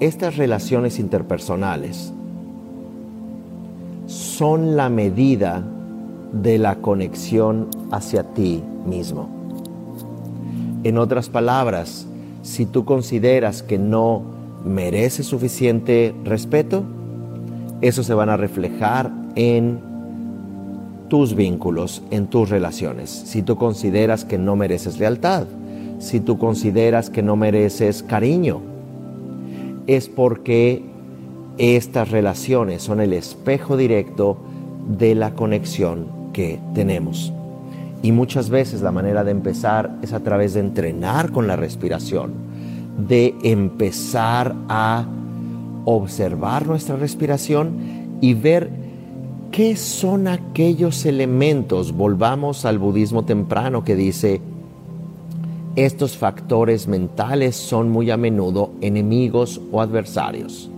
estas 0.01 0.37
relaciones 0.37 0.99
interpersonales 0.99 2.13
son 4.07 4.77
la 4.77 4.89
medida 4.89 5.63
de 6.33 6.59
la 6.59 6.77
conexión 6.77 7.69
hacia 7.91 8.25
ti 8.25 8.63
mismo. 8.87 9.29
En 10.83 10.99
otras 10.99 11.29
palabras, 11.29 12.07
si 12.43 12.67
tú 12.67 12.85
consideras 12.85 13.63
que 13.63 13.79
no 13.79 14.23
mereces 14.65 15.27
suficiente 15.27 16.15
respeto, 16.25 16.85
eso 17.81 18.03
se 18.03 18.15
van 18.15 18.29
a 18.29 18.37
reflejar 18.37 19.11
en 19.35 19.81
tus 21.09 21.35
vínculos, 21.35 22.03
en 22.11 22.27
tus 22.29 22.51
relaciones. 22.51 23.11
Si 23.11 23.43
tú 23.43 23.57
consideras 23.57 24.25
que 24.25 24.39
no 24.39 24.57
mereces 24.57 24.99
lealtad, 24.99 25.47
si 25.99 26.21
tú 26.21 26.39
consideras 26.39 27.11
que 27.11 27.23
no 27.23 27.37
mereces 27.37 28.03
cariño, 28.03 28.61
es 29.87 30.09
porque 30.09 30.83
estas 31.59 32.11
relaciones 32.11 32.83
son 32.83 33.01
el 33.01 33.13
espejo 33.13 33.77
directo 33.77 34.39
de 34.99 35.15
la 35.15 35.35
conexión 35.35 36.07
que 36.33 36.59
tenemos. 36.75 37.33
Y 38.03 38.13
muchas 38.13 38.49
veces 38.49 38.81
la 38.81 38.93
manera 38.93 39.25
de 39.25 39.33
empezar 39.33 39.91
es 40.01 40.13
a 40.13 40.21
través 40.21 40.55
de 40.55 40.61
entrenar 40.61 41.33
con 41.33 41.47
la 41.47 41.57
respiración, 41.57 42.33
de 43.09 43.35
empezar 43.43 44.55
a 44.69 45.05
observar 45.85 46.67
nuestra 46.67 46.97
respiración 46.97 48.19
y 48.21 48.35
ver 48.35 48.71
qué 49.51 49.77
son 49.77 50.29
aquellos 50.29 51.07
elementos. 51.07 51.93
Volvamos 51.93 52.65
al 52.65 52.79
budismo 52.79 53.25
temprano 53.25 53.85
que 53.85 53.97
dice, 53.97 54.41
estos 55.77 56.17
factores 56.17 56.89
mentales 56.89 57.57
son 57.57 57.91
muy 57.91 58.11
a 58.11 58.17
menudo 58.17 58.73
enemigos 58.81 59.61
o 59.71 59.81
adversarios. 59.81 60.71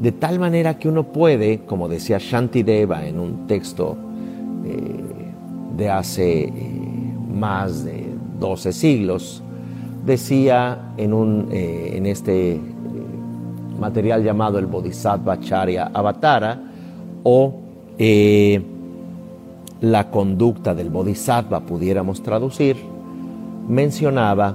De 0.00 0.12
tal 0.12 0.38
manera 0.38 0.78
que 0.78 0.88
uno 0.88 1.12
puede, 1.12 1.60
como 1.60 1.88
decía 1.88 2.18
Shantideva 2.20 3.06
en 3.06 3.18
un 3.18 3.46
texto 3.46 3.96
eh, 4.64 4.74
de 5.76 5.90
hace 5.90 6.44
eh, 6.44 6.52
más 7.32 7.84
de 7.84 8.06
12 8.38 8.72
siglos, 8.72 9.42
decía 10.06 10.92
en, 10.96 11.12
un, 11.12 11.48
eh, 11.50 11.94
en 11.94 12.06
este 12.06 12.60
material 13.78 14.22
llamado 14.22 14.58
el 14.58 14.66
Bodhisattva 14.66 15.40
Charya 15.40 15.90
Avatara 15.92 16.60
o 17.22 17.54
la 19.80 20.10
conducta 20.10 20.74
del 20.74 20.90
Bodhisattva, 20.90 21.60
pudiéramos 21.60 22.22
traducir, 22.22 22.76
mencionaba 23.68 24.54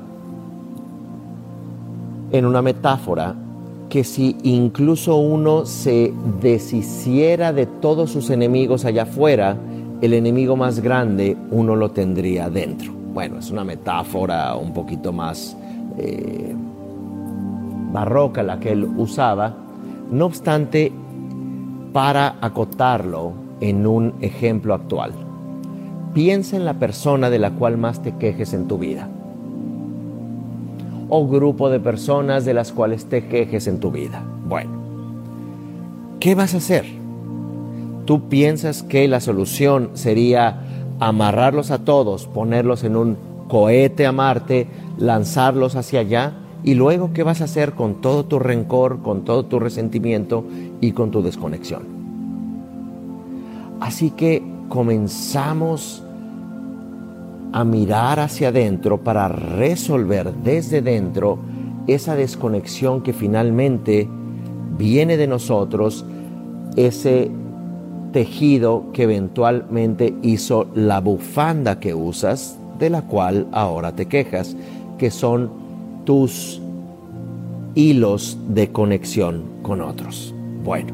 en 2.32 2.46
una 2.46 2.62
metáfora 2.62 3.36
que 3.90 4.04
si 4.04 4.36
incluso 4.44 5.18
uno 5.18 5.66
se 5.66 6.12
deshiciera 6.42 7.54
de 7.54 7.68
todos 7.68 8.12
sus 8.12 8.30
enemigos 8.32 8.86
allá 8.86 9.04
afuera, 9.04 9.56
el 10.02 10.14
enemigo 10.14 10.56
más 10.56 10.80
grande 10.80 11.38
uno 11.52 11.76
lo 11.76 11.92
tendría 11.92 12.50
dentro. 12.50 12.92
Bueno, 13.14 13.38
es 13.38 13.52
una 13.52 13.64
metáfora 13.64 14.56
un 14.56 14.74
poquito 14.74 15.14
más 15.14 15.56
eh, 16.00 16.56
barroca 17.94 18.44
la 18.44 18.60
que 18.60 18.74
él 18.74 18.84
usaba. 18.98 19.56
No 20.12 20.26
obstante, 20.26 20.92
para 21.94 22.36
acotarlo 22.42 23.34
en 23.62 23.88
un 23.88 24.16
ejemplo 24.20 24.74
actual, 24.74 25.14
piensa 26.14 26.58
en 26.58 26.66
la 26.66 26.74
persona 26.74 27.30
de 27.30 27.40
la 27.40 27.52
cual 27.52 27.78
más 27.78 28.02
te 28.02 28.16
quejes 28.18 28.54
en 28.54 28.68
tu 28.68 28.78
vida. 28.78 29.08
O 31.08 31.28
grupo 31.28 31.70
de 31.70 31.80
personas 31.80 32.44
de 32.44 32.56
las 32.56 32.72
cuales 32.72 33.06
te 33.06 33.28
quejes 33.28 33.68
en 33.68 33.80
tu 33.80 33.92
vida. 33.92 34.24
Bueno, 34.48 34.72
¿qué 36.20 36.34
vas 36.34 36.56
a 36.56 36.58
hacer? 36.58 36.86
¿Tú 38.06 38.28
piensas 38.28 38.84
que 38.84 39.08
la 39.08 39.22
solución 39.22 39.92
sería 39.94 40.62
amarrarlos 41.00 41.72
a 41.72 41.86
todos, 41.86 42.26
ponerlos 42.26 42.84
en 42.84 42.96
un 42.96 43.18
cohete 43.48 44.08
a 44.08 44.12
Marte, 44.12 44.68
lanzarlos 44.98 45.76
hacia 45.76 46.00
allá? 46.00 46.34
¿Y 46.64 46.76
luego 46.76 47.12
qué 47.14 47.24
vas 47.24 47.42
a 47.42 47.46
hacer 47.46 47.74
con 47.74 48.02
todo 48.02 48.26
tu 48.26 48.40
rencor, 48.40 49.02
con 49.02 49.26
todo 49.26 49.46
tu 49.46 49.60
resentimiento 49.60 50.46
y 50.80 50.94
con 50.94 51.12
tu 51.12 51.22
desconexión? 51.22 51.84
Así 53.82 54.12
que 54.12 54.42
comenzamos 54.70 56.04
a 57.52 57.64
mirar 57.66 58.20
hacia 58.20 58.48
adentro 58.48 58.98
para 59.00 59.28
resolver 59.28 60.34
desde 60.44 60.82
dentro 60.82 61.38
esa 61.86 62.16
desconexión 62.16 63.04
que 63.04 63.12
finalmente 63.12 64.08
viene 64.78 65.18
de 65.18 65.28
nosotros, 65.28 66.06
ese 66.78 67.30
tejido 68.14 68.86
que 68.94 69.04
eventualmente 69.04 70.16
hizo 70.22 70.68
la 70.74 71.02
bufanda 71.02 71.80
que 71.80 71.94
usas, 71.94 72.58
de 72.80 72.90
la 72.90 73.02
cual 73.02 73.48
ahora 73.52 73.92
te 73.92 74.06
quejas, 74.06 74.56
que 74.98 75.12
son 75.12 75.63
tus 76.06 76.62
hilos 77.76 78.38
de 78.48 78.72
conexión 78.72 79.44
con 79.62 79.82
otros. 79.82 80.34
Bueno, 80.64 80.94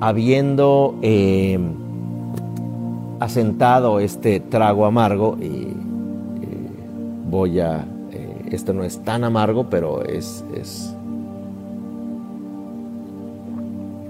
habiendo 0.00 0.96
eh, 1.02 1.58
asentado 3.20 4.00
este 4.00 4.40
trago 4.40 4.86
amargo, 4.86 5.36
y 5.40 5.46
eh, 5.46 5.74
voy 7.30 7.60
a, 7.60 7.84
eh, 8.12 8.48
esto 8.50 8.72
no 8.72 8.84
es 8.84 9.02
tan 9.02 9.24
amargo, 9.24 9.68
pero 9.68 10.04
es, 10.04 10.44
es 10.54 10.94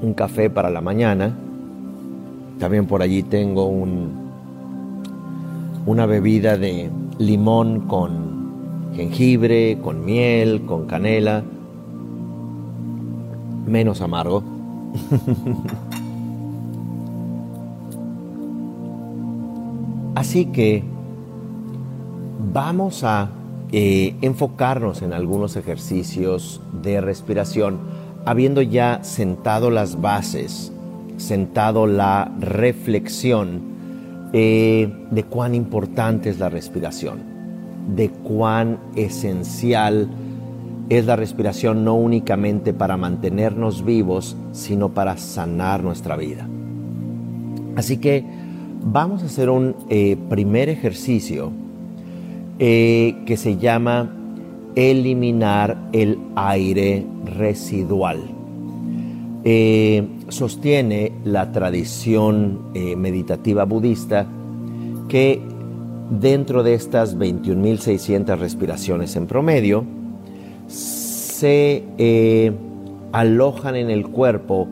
un 0.03 0.15
café 0.15 0.51
para 0.51 0.71
la 0.71 0.81
mañana, 0.81 1.35
también 2.59 2.87
por 2.87 3.03
allí 3.03 3.23
tengo 3.23 3.67
un, 3.67 4.13
una 5.87 6.07
bebida 6.07 6.57
de 6.57 6.91
limón 7.19 7.81
con 7.81 8.24
jengibre, 8.95 9.79
con 9.83 10.05
miel, 10.05 10.63
con 10.67 10.87
canela, 10.87 11.43
menos 13.67 14.01
amargo. 14.01 14.43
Así 20.15 20.47
que 20.47 20.85
vamos 22.53 23.05
a 23.05 23.31
eh, 23.73 24.15
enfocarnos 24.21 25.03
en 25.03 25.13
algunos 25.13 25.57
ejercicios 25.57 26.61
de 26.83 27.01
respiración, 27.01 27.81
habiendo 28.25 28.63
ya 28.63 29.03
sentado 29.03 29.71
las 29.71 30.01
bases 30.01 30.71
sentado 31.17 31.87
la 31.87 32.33
reflexión 32.41 33.63
eh, 34.33 34.93
de 35.11 35.25
cuán 35.25 35.55
importante 35.55 36.31
es 36.31 36.39
la 36.39 36.49
respiración, 36.49 37.23
de 37.89 38.09
cuán 38.11 38.79
esencial 38.97 40.09
es 40.89 41.07
la 41.07 41.17
respiración 41.17 41.85
no 41.85 41.95
únicamente 41.95 42.73
para 42.73 42.97
mantenernos 42.97 43.85
vivos, 43.85 44.37
sino 44.53 44.91
para 44.91 45.17
sanar 45.17 45.83
nuestra 45.83 46.17
vida. 46.17 46.49
Así 47.77 47.97
que 47.97 48.25
vamos 48.85 49.23
a 49.23 49.27
hacer 49.27 49.51
un 49.51 49.75
eh, 49.89 50.17
primer 50.29 50.69
ejercicio 50.69 51.51
eh, 52.59 53.17
que 53.27 53.37
se 53.37 53.57
llama 53.57 54.15
eliminar 54.75 55.89
el 55.93 56.19
aire 56.37 57.05
residual. 57.25 58.21
Eh, 59.45 60.07
sostiene 60.29 61.13
la 61.25 61.53
tradición 61.53 62.73
meditativa 62.73 63.65
budista 63.65 64.27
que 65.09 65.41
dentro 66.11 66.63
de 66.63 66.75
estas 66.75 67.17
21.600 67.17 68.39
respiraciones 68.39 69.17
en 69.17 69.27
promedio, 69.27 69.85
se 70.69 71.85
alojan 73.13 73.77
en 73.77 73.91
el 73.91 74.09
cuerpo 74.09 74.67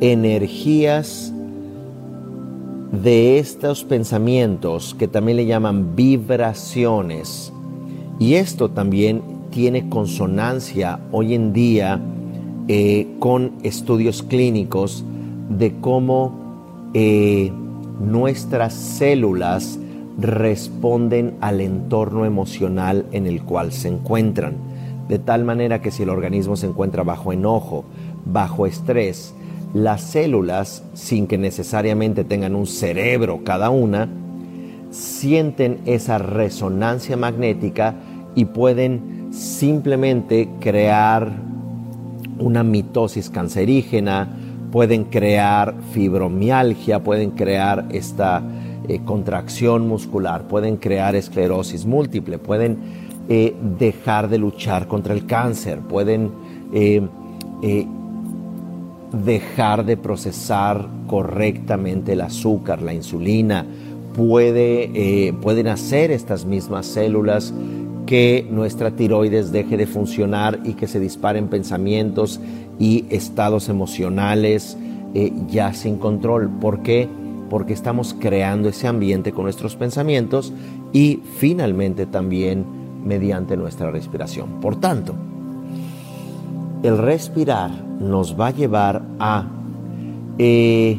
energías 0.00 1.32
de 3.02 3.38
estos 3.38 3.84
pensamientos 3.84 4.94
que 4.98 5.08
también 5.08 5.36
le 5.36 5.46
llaman 5.46 5.96
vibraciones. 5.96 7.52
Y 8.18 8.34
esto 8.34 8.70
también 8.70 9.22
tiene 9.50 9.88
consonancia 9.88 11.00
hoy 11.12 11.34
en 11.34 11.52
día 11.52 12.00
eh, 12.68 13.06
con 13.18 13.52
estudios 13.62 14.22
clínicos 14.22 15.04
de 15.48 15.74
cómo 15.80 16.90
eh, 16.94 17.52
nuestras 18.00 18.74
células 18.74 19.78
responden 20.18 21.34
al 21.40 21.60
entorno 21.60 22.24
emocional 22.24 23.06
en 23.12 23.26
el 23.26 23.42
cual 23.42 23.72
se 23.72 23.88
encuentran. 23.88 24.54
De 25.08 25.18
tal 25.18 25.44
manera 25.44 25.80
que 25.82 25.90
si 25.90 26.02
el 26.02 26.10
organismo 26.10 26.56
se 26.56 26.66
encuentra 26.66 27.02
bajo 27.02 27.32
enojo, 27.32 27.84
bajo 28.24 28.66
estrés, 28.66 29.34
las 29.74 30.02
células, 30.02 30.84
sin 30.94 31.26
que 31.26 31.36
necesariamente 31.36 32.24
tengan 32.24 32.54
un 32.54 32.66
cerebro 32.66 33.40
cada 33.44 33.70
una, 33.70 34.08
sienten 34.90 35.80
esa 35.84 36.18
resonancia 36.18 37.16
magnética 37.16 37.96
y 38.36 38.44
pueden 38.44 39.28
simplemente 39.32 40.48
crear 40.60 41.32
una 42.38 42.62
mitosis 42.62 43.30
cancerígena, 43.30 44.28
pueden 44.70 45.04
crear 45.04 45.74
fibromialgia, 45.92 47.02
pueden 47.02 47.32
crear 47.32 47.86
esta 47.90 48.42
eh, 48.86 49.00
contracción 49.02 49.88
muscular, 49.88 50.46
pueden 50.46 50.76
crear 50.76 51.16
esclerosis 51.16 51.86
múltiple, 51.86 52.36
pueden 52.36 52.76
eh, 53.30 53.54
dejar 53.78 54.28
de 54.28 54.36
luchar 54.36 54.88
contra 54.88 55.14
el 55.14 55.24
cáncer, 55.24 55.78
pueden 55.78 56.30
eh, 56.74 57.00
dejar 59.10 59.86
de 59.86 59.96
procesar 59.96 60.86
correctamente 61.06 62.12
el 62.12 62.20
azúcar, 62.20 62.82
la 62.82 62.92
insulina, 62.92 63.64
puede, 64.14 65.32
pueden 65.40 65.68
hacer 65.68 66.10
estas 66.10 66.44
mismas 66.44 66.84
células 66.84 67.54
que 68.04 68.46
nuestra 68.50 68.90
tiroides 68.90 69.50
deje 69.50 69.78
de 69.78 69.86
funcionar 69.86 70.60
y 70.62 70.74
que 70.74 70.88
se 70.88 71.00
disparen 71.00 71.48
pensamientos 71.48 72.38
y 72.78 73.06
estados 73.08 73.70
emocionales 73.70 74.76
ya 75.48 75.72
sin 75.72 75.96
control. 75.96 76.50
¿Por 76.60 76.82
qué? 76.82 77.08
Porque 77.54 77.72
estamos 77.72 78.16
creando 78.18 78.68
ese 78.68 78.88
ambiente 78.88 79.30
con 79.30 79.44
nuestros 79.44 79.76
pensamientos 79.76 80.52
y 80.92 81.20
finalmente 81.38 82.04
también 82.04 82.64
mediante 83.04 83.56
nuestra 83.56 83.92
respiración. 83.92 84.60
Por 84.60 84.80
tanto, 84.80 85.14
el 86.82 86.98
respirar 86.98 87.70
nos 88.00 88.34
va 88.36 88.48
a 88.48 88.50
llevar 88.50 89.02
a 89.20 89.46
eh, 90.36 90.98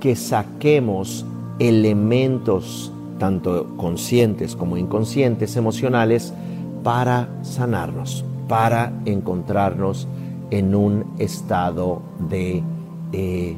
que 0.00 0.16
saquemos 0.16 1.24
elementos 1.60 2.90
tanto 3.20 3.76
conscientes 3.76 4.56
como 4.56 4.76
inconscientes, 4.76 5.54
emocionales, 5.54 6.34
para 6.82 7.28
sanarnos, 7.42 8.24
para 8.48 8.92
encontrarnos 9.04 10.08
en 10.50 10.74
un 10.74 11.04
estado 11.20 12.02
de 12.28 12.64
eh, 13.12 13.54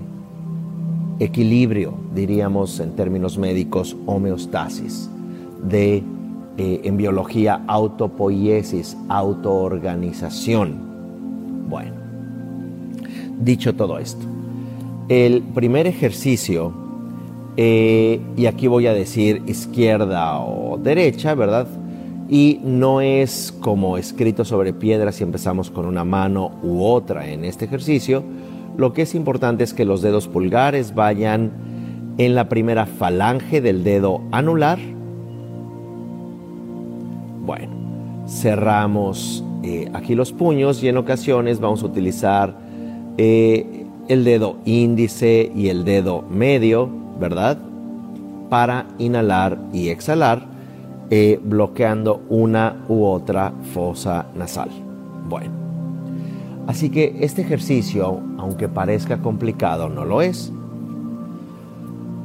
equilibrio, 1.18 1.94
diríamos 2.14 2.81
en 2.81 2.96
términos 2.96 3.38
médicos, 3.38 3.96
homeostasis, 4.07 5.11
de 5.62 6.02
eh, 6.57 6.81
en 6.85 6.96
biología 6.96 7.62
autopoiesis, 7.66 8.96
autoorganización 9.09 10.88
bueno, 11.68 11.92
dicho 13.38 13.74
todo 13.74 13.98
esto, 13.98 14.24
el 15.09 15.42
primer 15.42 15.87
ejercicio, 15.87 16.72
eh, 17.57 18.20
y 18.37 18.46
aquí 18.46 18.68
voy 18.68 18.87
a 18.87 18.94
decir 18.94 19.42
izquierda 19.46 20.38
o 20.40 20.78
derecha, 20.78 21.35
¿verdad? 21.35 21.66
Y 22.31 22.61
no 22.62 23.00
es 23.00 23.52
como 23.61 23.98
escrito 23.98 24.44
sobre 24.44 24.72
piedra 24.72 25.12
si 25.12 25.24
empezamos 25.24 25.70
con 25.70 25.85
una 25.85 26.04
mano 26.04 26.52
u 26.62 26.83
otra 26.83 27.28
en 27.28 27.44
este 27.44 27.64
ejercicio. 27.66 28.22
Lo 28.78 28.92
que 28.92 29.02
es 29.02 29.16
importante 29.16 29.64
es 29.64 29.74
que 29.74 29.84
los 29.84 30.02
dedos 30.02 30.28
pulgares 30.28 30.94
vayan 30.94 31.50
en 32.16 32.36
la 32.36 32.48
primera 32.48 32.86
falange 32.86 33.60
del 33.60 33.82
dedo 33.82 34.22
anular. 34.30 34.78
Bueno, 37.44 37.72
cerramos 38.28 39.44
eh, 39.64 39.90
aquí 39.94 40.14
los 40.14 40.32
puños 40.32 40.80
y 40.84 40.88
en 40.88 40.96
ocasiones 40.96 41.58
vamos 41.58 41.82
a 41.82 41.86
utilizar 41.86 42.54
eh, 43.16 43.84
el 44.06 44.22
dedo 44.22 44.58
índice 44.64 45.50
y 45.56 45.70
el 45.70 45.84
dedo 45.84 46.22
medio, 46.30 46.88
¿verdad? 47.18 47.58
Para 48.48 48.86
inhalar 48.98 49.58
y 49.72 49.88
exhalar, 49.88 50.46
eh, 51.10 51.40
bloqueando 51.42 52.22
una 52.28 52.84
u 52.88 53.06
otra 53.06 53.52
fosa 53.74 54.26
nasal. 54.36 54.70
Bueno, 55.28 55.67
así 56.68 56.90
que 56.90 57.16
este 57.20 57.42
ejercicio, 57.42 58.20
aunque 58.38 58.68
parezca 58.68 59.18
complicado, 59.18 59.88
no 59.88 60.04
lo 60.04 60.22
es. 60.22 60.52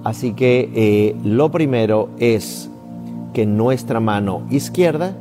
Así 0.04 0.34
que 0.34 1.16
lo 1.24 1.50
primero 1.50 2.10
es 2.20 2.70
que 3.34 3.48
nuestra 3.48 4.00
mano 4.00 4.44
izquierda 4.52 5.16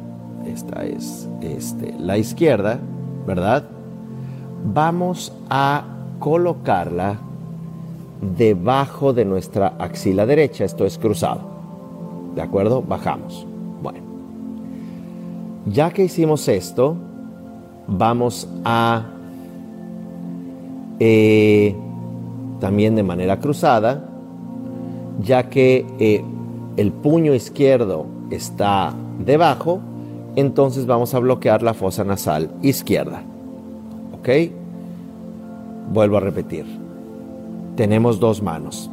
esta 0.46 0.84
es 0.84 1.28
este, 1.40 1.94
la 1.98 2.18
izquierda, 2.18 2.78
¿verdad? 3.26 3.64
Vamos 4.74 5.32
a 5.48 5.84
colocarla 6.18 7.18
debajo 8.36 9.12
de 9.12 9.24
nuestra 9.24 9.74
axila 9.78 10.26
derecha, 10.26 10.64
esto 10.64 10.84
es 10.86 10.98
cruzado. 10.98 11.40
¿De 12.34 12.42
acuerdo? 12.42 12.82
Bajamos. 12.82 13.46
Bueno, 13.82 14.00
ya 15.66 15.90
que 15.90 16.04
hicimos 16.04 16.48
esto, 16.48 16.96
vamos 17.96 18.48
a 18.64 19.04
eh, 20.98 21.74
también 22.60 22.94
de 22.94 23.02
manera 23.02 23.38
cruzada, 23.40 24.08
ya 25.20 25.48
que 25.48 25.84
eh, 25.98 26.24
el 26.76 26.92
puño 26.92 27.34
izquierdo 27.34 28.06
está 28.30 28.94
debajo, 29.18 29.80
entonces 30.36 30.86
vamos 30.86 31.14
a 31.14 31.18
bloquear 31.18 31.62
la 31.62 31.74
fosa 31.74 32.04
nasal 32.04 32.50
izquierda. 32.62 33.22
¿Ok? 34.18 34.28
Vuelvo 35.92 36.16
a 36.16 36.20
repetir. 36.20 36.64
Tenemos 37.76 38.20
dos 38.20 38.42
manos. 38.42 38.90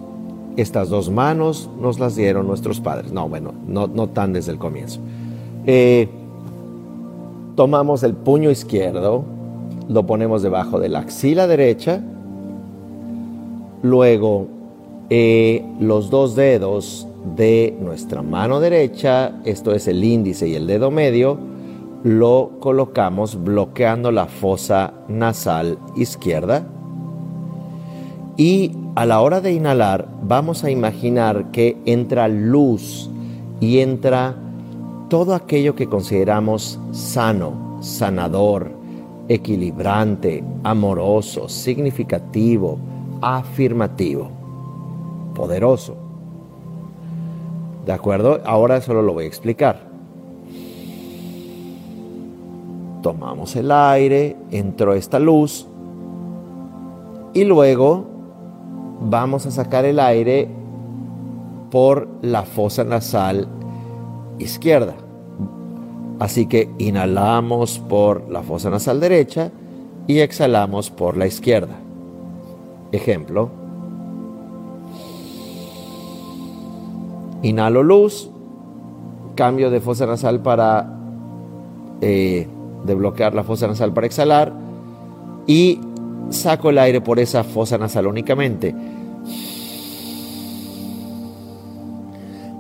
Estas 0.58 0.90
dos 0.90 1.10
manos 1.10 1.70
nos 1.80 2.00
las 2.00 2.16
dieron 2.16 2.48
nuestros 2.48 2.82
padres. 2.82 3.12
No, 3.12 3.30
bueno, 3.30 3.54
no, 3.68 4.10
tan 4.10 4.34
desde 4.34 4.52
el 4.52 4.58
comienzo. 4.58 5.00
Eh, 5.66 6.10
tomamos 7.60 8.04
el 8.04 8.14
puño 8.14 8.50
izquierdo, 8.50 9.26
lo 9.90 10.06
ponemos 10.06 10.42
debajo 10.42 10.80
de 10.80 10.88
la 10.88 11.00
axila 11.00 11.46
derecha, 11.46 12.02
luego 13.84 14.48
eh, 15.10 15.66
los 15.78 16.10
dos 16.10 16.38
dedos 16.38 17.06
de 17.36 17.78
nuestra 17.82 18.22
mano 18.22 18.62
derecha, 18.62 19.42
esto 19.44 19.74
es 19.74 19.90
el 19.90 20.06
índice 20.06 20.48
y 20.48 20.56
el 20.56 20.68
dedo 20.68 20.90
medio, 20.90 21.38
lo 22.06 22.52
colocamos 22.62 23.44
bloqueando 23.44 24.14
la 24.14 24.28
fosa 24.28 24.94
nasal 25.10 25.80
izquierda. 25.98 26.66
Y 28.38 28.72
a 28.96 29.06
la 29.06 29.20
hora 29.20 29.42
de 29.42 29.52
inhalar 29.52 30.08
vamos 30.24 30.64
a 30.64 30.72
imaginar 30.72 31.52
que 31.52 31.76
entra 31.84 32.30
luz 32.30 33.10
y 33.60 33.80
entra 33.80 34.49
todo 35.10 35.34
aquello 35.34 35.76
que 35.76 35.88
consideramos 35.88 36.80
sano, 36.92 37.80
sanador, 37.82 38.72
equilibrante, 39.28 40.44
amoroso, 40.64 41.50
significativo, 41.50 42.78
afirmativo, 43.20 44.30
poderoso. 45.34 45.96
¿De 47.86 47.92
acuerdo? 47.92 48.40
Ahora 48.46 48.82
solo 48.82 49.02
lo 49.02 49.14
voy 49.14 49.26
a 49.26 49.28
explicar. 49.28 49.90
Tomamos 53.02 53.56
el 53.56 53.72
aire, 53.72 54.36
entró 54.52 54.94
esta 54.94 55.18
luz 55.18 55.66
y 57.34 57.46
luego 57.46 58.06
vamos 59.02 59.48
a 59.48 59.52
sacar 59.52 59.86
el 59.86 60.00
aire 60.00 60.48
por 61.72 62.08
la 62.22 62.44
fosa 62.44 62.84
nasal 62.84 63.48
izquierda. 64.40 64.96
Así 66.20 66.48
que 66.48 66.70
inhalamos 66.78 67.80
por 67.80 68.30
la 68.30 68.42
fosa 68.42 68.70
nasal 68.70 69.00
derecha 69.00 69.52
y 70.08 70.20
exhalamos 70.20 70.90
por 70.90 71.16
la 71.16 71.28
izquierda. 71.28 71.76
Ejemplo. 72.92 73.50
Inhalo 77.42 77.84
luz, 77.84 78.30
cambio 79.36 79.70
de 79.70 79.80
fosa 79.80 80.06
nasal 80.06 80.42
para 80.42 80.94
eh, 82.02 82.48
desbloquear 82.86 83.34
la 83.34 83.44
fosa 83.44 83.68
nasal 83.68 83.94
para 83.94 84.08
exhalar 84.08 84.52
y 85.48 85.80
saco 86.30 86.70
el 86.70 86.78
aire 86.78 87.02
por 87.02 87.20
esa 87.20 87.44
fosa 87.44 87.78
nasal 87.78 88.08
únicamente. 88.08 88.76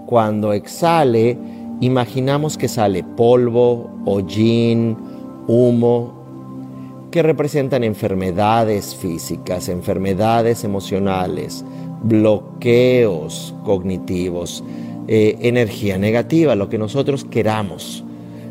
Cuando 0.05 0.53
exhale, 0.53 1.37
imaginamos 1.81 2.57
que 2.57 2.67
sale 2.67 3.03
polvo, 3.03 3.89
hollín, 4.05 4.97
humo, 5.47 6.19
que 7.11 7.23
representan 7.23 7.83
enfermedades 7.83 8.95
físicas, 8.95 9.69
enfermedades 9.69 10.63
emocionales, 10.63 11.65
bloqueos 12.03 13.55
cognitivos, 13.63 14.63
eh, 15.07 15.37
energía 15.41 15.97
negativa, 15.97 16.55
lo 16.55 16.69
que 16.69 16.77
nosotros 16.77 17.25
queramos, 17.25 18.03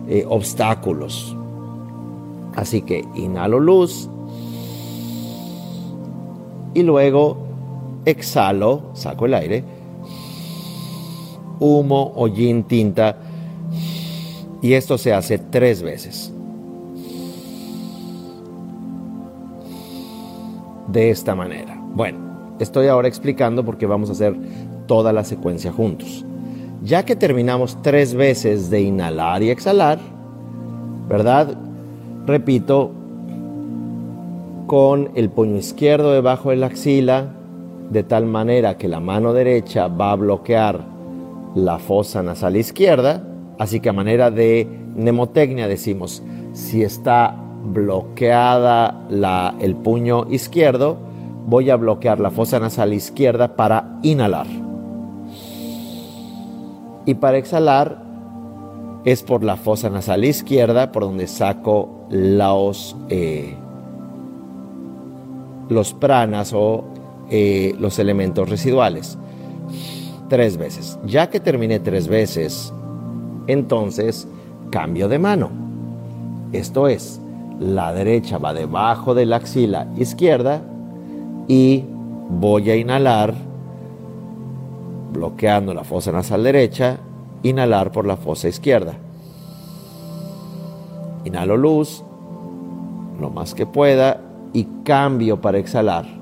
eh, 0.08 0.24
obstáculos. 0.28 1.36
Así 2.56 2.82
que 2.82 3.04
inhalo 3.14 3.60
luz 3.60 4.10
y 6.74 6.82
luego 6.82 7.36
exhalo, 8.04 8.90
saco 8.94 9.26
el 9.26 9.34
aire 9.34 9.77
humo, 11.60 12.12
hollín, 12.14 12.64
tinta. 12.64 13.16
Y 14.62 14.72
esto 14.72 14.98
se 14.98 15.12
hace 15.12 15.38
tres 15.38 15.82
veces. 15.82 16.32
De 20.88 21.10
esta 21.10 21.34
manera. 21.34 21.80
Bueno, 21.94 22.18
estoy 22.58 22.88
ahora 22.88 23.08
explicando 23.08 23.64
porque 23.64 23.86
vamos 23.86 24.08
a 24.08 24.12
hacer 24.12 24.36
toda 24.86 25.12
la 25.12 25.24
secuencia 25.24 25.72
juntos. 25.72 26.24
Ya 26.82 27.04
que 27.04 27.16
terminamos 27.16 27.80
tres 27.82 28.14
veces 28.14 28.70
de 28.70 28.80
inhalar 28.80 29.42
y 29.42 29.50
exhalar, 29.50 29.98
¿verdad? 31.08 31.56
Repito, 32.26 32.92
con 34.66 35.10
el 35.14 35.30
puño 35.30 35.56
izquierdo 35.56 36.12
debajo 36.12 36.50
de 36.50 36.56
la 36.56 36.66
axila, 36.66 37.34
de 37.90 38.02
tal 38.02 38.26
manera 38.26 38.76
que 38.76 38.86
la 38.86 39.00
mano 39.00 39.32
derecha 39.32 39.88
va 39.88 40.12
a 40.12 40.16
bloquear 40.16 40.97
la 41.54 41.78
fosa 41.78 42.22
nasal 42.22 42.56
izquierda, 42.56 43.22
así 43.58 43.80
que 43.80 43.88
a 43.88 43.92
manera 43.92 44.30
de 44.30 44.66
mnemotecnia 44.96 45.68
decimos, 45.68 46.22
si 46.52 46.82
está 46.82 47.34
bloqueada 47.64 49.06
la, 49.10 49.54
el 49.60 49.76
puño 49.76 50.26
izquierdo, 50.30 50.98
voy 51.46 51.70
a 51.70 51.76
bloquear 51.76 52.20
la 52.20 52.30
fosa 52.30 52.58
nasal 52.60 52.92
izquierda 52.92 53.56
para 53.56 53.98
inhalar. 54.02 54.46
Y 57.06 57.14
para 57.14 57.38
exhalar 57.38 58.02
es 59.04 59.22
por 59.22 59.42
la 59.42 59.56
fosa 59.56 59.88
nasal 59.88 60.24
izquierda, 60.24 60.92
por 60.92 61.04
donde 61.04 61.26
saco 61.26 62.06
los, 62.10 62.96
eh, 63.08 63.54
los 65.70 65.94
pranas 65.94 66.52
o 66.54 66.84
eh, 67.30 67.74
los 67.78 67.98
elementos 67.98 68.48
residuales 68.48 69.18
tres 70.28 70.56
veces. 70.56 70.98
Ya 71.04 71.30
que 71.30 71.40
terminé 71.40 71.80
tres 71.80 72.08
veces, 72.08 72.72
entonces 73.46 74.28
cambio 74.70 75.08
de 75.08 75.18
mano. 75.18 75.50
Esto 76.52 76.88
es, 76.88 77.20
la 77.60 77.92
derecha 77.92 78.38
va 78.38 78.54
debajo 78.54 79.14
de 79.14 79.26
la 79.26 79.36
axila 79.36 79.88
izquierda 79.96 80.62
y 81.48 81.84
voy 82.30 82.70
a 82.70 82.76
inhalar 82.76 83.34
bloqueando 85.12 85.74
la 85.74 85.84
fosa 85.84 86.12
nasal 86.12 86.44
derecha, 86.44 86.98
inhalar 87.42 87.90
por 87.92 88.06
la 88.06 88.16
fosa 88.16 88.48
izquierda. 88.48 88.94
Inhalo 91.24 91.56
luz 91.56 92.04
lo 93.20 93.30
más 93.30 93.54
que 93.54 93.66
pueda 93.66 94.20
y 94.52 94.64
cambio 94.84 95.40
para 95.40 95.58
exhalar. 95.58 96.17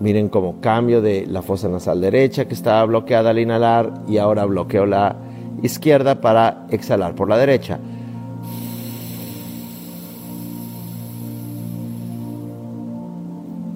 Miren 0.00 0.30
cómo 0.30 0.62
cambio 0.62 1.02
de 1.02 1.26
la 1.26 1.42
fosa 1.42 1.68
nasal 1.68 2.00
derecha 2.00 2.46
que 2.46 2.54
estaba 2.54 2.82
bloqueada 2.86 3.30
al 3.30 3.38
inhalar 3.38 3.92
y 4.08 4.16
ahora 4.16 4.46
bloqueo 4.46 4.86
la 4.86 5.14
izquierda 5.62 6.22
para 6.22 6.66
exhalar 6.70 7.14
por 7.14 7.28
la 7.28 7.36
derecha. 7.36 7.78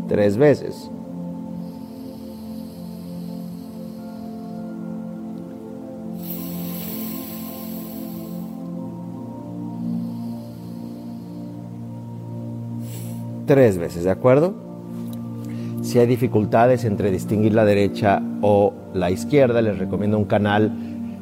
Tres 0.09 0.39
veces. 0.39 0.91
Tres 13.47 13.77
veces, 13.77 14.05
¿de 14.05 14.11
acuerdo? 14.11 14.74
Si 15.95 16.01
hay 16.01 16.09
dificultades 16.09 16.85
entre 16.85 17.13
distinguir 17.13 17.55
la 17.55 17.65
derecha 17.65 18.21
o 18.43 18.73
la 18.95 19.13
izquierda, 19.13 19.63
les 19.63 19.79
recomiendo 19.79 20.19
un 20.19 20.25
canal 20.25 20.73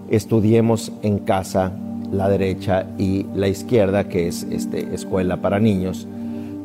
Estudiemos 0.09 0.91
en 1.03 1.19
casa 1.19 1.73
la 2.11 2.31
derecha 2.31 2.87
y 2.97 3.27
la 3.35 3.49
izquierda, 3.49 4.09
que 4.09 4.29
es 4.29 4.45
este, 4.45 4.95
escuela 4.95 5.43
para 5.43 5.61
niños. 5.61 6.09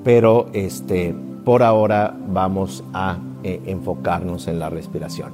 Pero 0.06 0.48
este, 0.54 1.14
por 1.44 1.64
ahora 1.64 2.16
vamos 2.30 2.82
a 2.94 3.18
eh, 3.44 3.62
enfocarnos 3.66 4.48
en 4.48 4.60
la 4.60 4.70
respiración. 4.70 5.34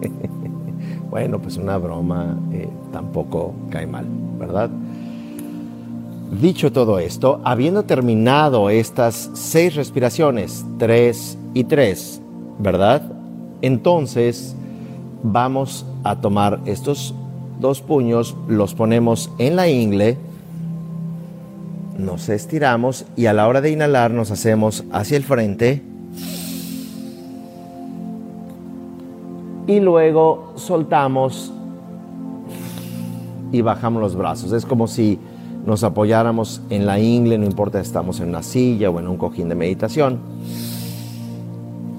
bueno, 1.10 1.42
pues 1.42 1.58
una 1.58 1.76
broma 1.76 2.38
eh, 2.54 2.70
tampoco 2.90 3.52
cae 3.68 3.86
mal, 3.86 4.06
¿verdad? 4.38 4.70
Dicho 6.40 6.72
todo 6.72 6.98
esto, 6.98 7.42
habiendo 7.44 7.82
terminado 7.82 8.70
estas 8.70 9.30
seis 9.34 9.74
respiraciones, 9.74 10.64
tres 10.78 11.36
y 11.52 11.64
tres, 11.64 12.22
¿verdad? 12.58 13.02
Entonces 13.60 14.56
vamos 15.22 15.84
a 16.04 16.22
tomar 16.22 16.60
estos 16.64 17.14
dos 17.60 17.82
puños, 17.82 18.34
los 18.48 18.74
ponemos 18.74 19.30
en 19.36 19.56
la 19.56 19.68
ingle, 19.68 20.16
nos 21.98 22.30
estiramos 22.30 23.04
y 23.14 23.26
a 23.26 23.34
la 23.34 23.46
hora 23.46 23.60
de 23.60 23.70
inhalar 23.70 24.10
nos 24.10 24.30
hacemos 24.30 24.84
hacia 24.90 25.18
el 25.18 25.24
frente 25.24 25.82
y 29.66 29.80
luego 29.80 30.54
soltamos 30.56 31.52
y 33.52 33.60
bajamos 33.60 34.00
los 34.00 34.16
brazos. 34.16 34.52
Es 34.52 34.64
como 34.64 34.88
si 34.88 35.18
nos 35.64 35.84
apoyáramos 35.84 36.60
en 36.70 36.86
la 36.86 36.98
ingle, 36.98 37.38
no 37.38 37.46
importa 37.46 37.78
si 37.78 37.86
estamos 37.86 38.20
en 38.20 38.28
una 38.28 38.42
silla 38.42 38.90
o 38.90 38.98
en 38.98 39.08
un 39.08 39.16
cojín 39.16 39.48
de 39.48 39.54
meditación. 39.54 40.18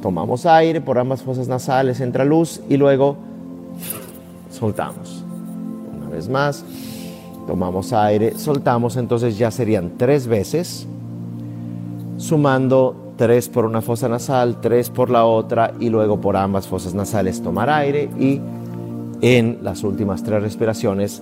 Tomamos 0.01 0.45
aire 0.45 0.81
por 0.81 0.97
ambas 0.97 1.21
fosas 1.21 1.47
nasales, 1.47 2.01
entra 2.01 2.25
luz 2.25 2.61
y 2.69 2.75
luego 2.75 3.15
soltamos. 4.51 5.23
Una 5.97 6.09
vez 6.09 6.27
más, 6.27 6.65
tomamos 7.47 7.93
aire, 7.93 8.37
soltamos, 8.37 8.97
entonces 8.97 9.37
ya 9.37 9.49
serían 9.49 9.93
tres 9.97 10.27
veces, 10.27 10.85
sumando 12.17 13.13
tres 13.17 13.47
por 13.47 13.65
una 13.65 13.81
fosa 13.81 14.09
nasal, 14.09 14.59
tres 14.59 14.89
por 14.89 15.09
la 15.09 15.25
otra 15.25 15.73
y 15.79 15.89
luego 15.89 16.19
por 16.19 16.35
ambas 16.35 16.67
fosas 16.67 16.93
nasales 16.93 17.41
tomar 17.41 17.69
aire 17.69 18.09
y 18.19 18.41
en 19.21 19.59
las 19.61 19.83
últimas 19.83 20.23
tres 20.23 20.41
respiraciones 20.41 21.21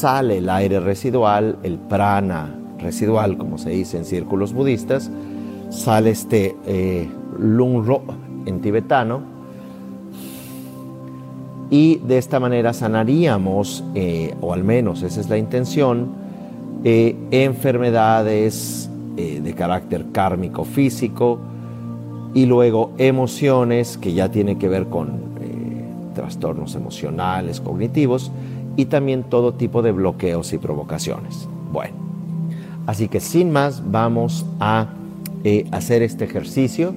sale 0.00 0.38
el 0.38 0.48
aire 0.50 0.80
residual, 0.80 1.58
el 1.62 1.78
prana 1.78 2.54
residual, 2.78 3.38
como 3.38 3.56
se 3.58 3.70
dice 3.70 3.96
en 3.96 4.04
círculos 4.04 4.52
budistas, 4.52 5.10
sale 5.70 6.10
este 6.10 6.54
eh, 6.66 7.08
Lungro 7.38 8.02
en 8.44 8.60
tibetano. 8.60 9.22
Y 11.70 11.96
de 11.96 12.18
esta 12.18 12.38
manera 12.38 12.72
sanaríamos, 12.72 13.82
eh, 13.94 14.34
o 14.40 14.52
al 14.52 14.62
menos 14.62 15.02
esa 15.02 15.20
es 15.20 15.28
la 15.28 15.38
intención, 15.38 16.10
eh, 16.84 17.16
enfermedades 17.30 18.88
eh, 19.16 19.40
de 19.42 19.54
carácter 19.54 20.06
kármico 20.12 20.64
físico 20.64 21.38
y 22.34 22.46
luego 22.46 22.92
emociones 22.98 23.98
que 23.98 24.12
ya 24.12 24.30
tienen 24.30 24.58
que 24.58 24.68
ver 24.68 24.86
con 24.86 25.24
trastornos 26.14 26.74
emocionales, 26.74 27.60
cognitivos 27.60 28.30
y 28.76 28.86
también 28.86 29.24
todo 29.24 29.54
tipo 29.54 29.82
de 29.82 29.92
bloqueos 29.92 30.52
y 30.52 30.58
provocaciones. 30.58 31.48
Bueno, 31.72 31.94
así 32.86 33.08
que 33.08 33.20
sin 33.20 33.50
más 33.50 33.82
vamos 33.90 34.46
a 34.60 34.88
hacer 35.72 36.02
este 36.02 36.24
ejercicio 36.24 36.94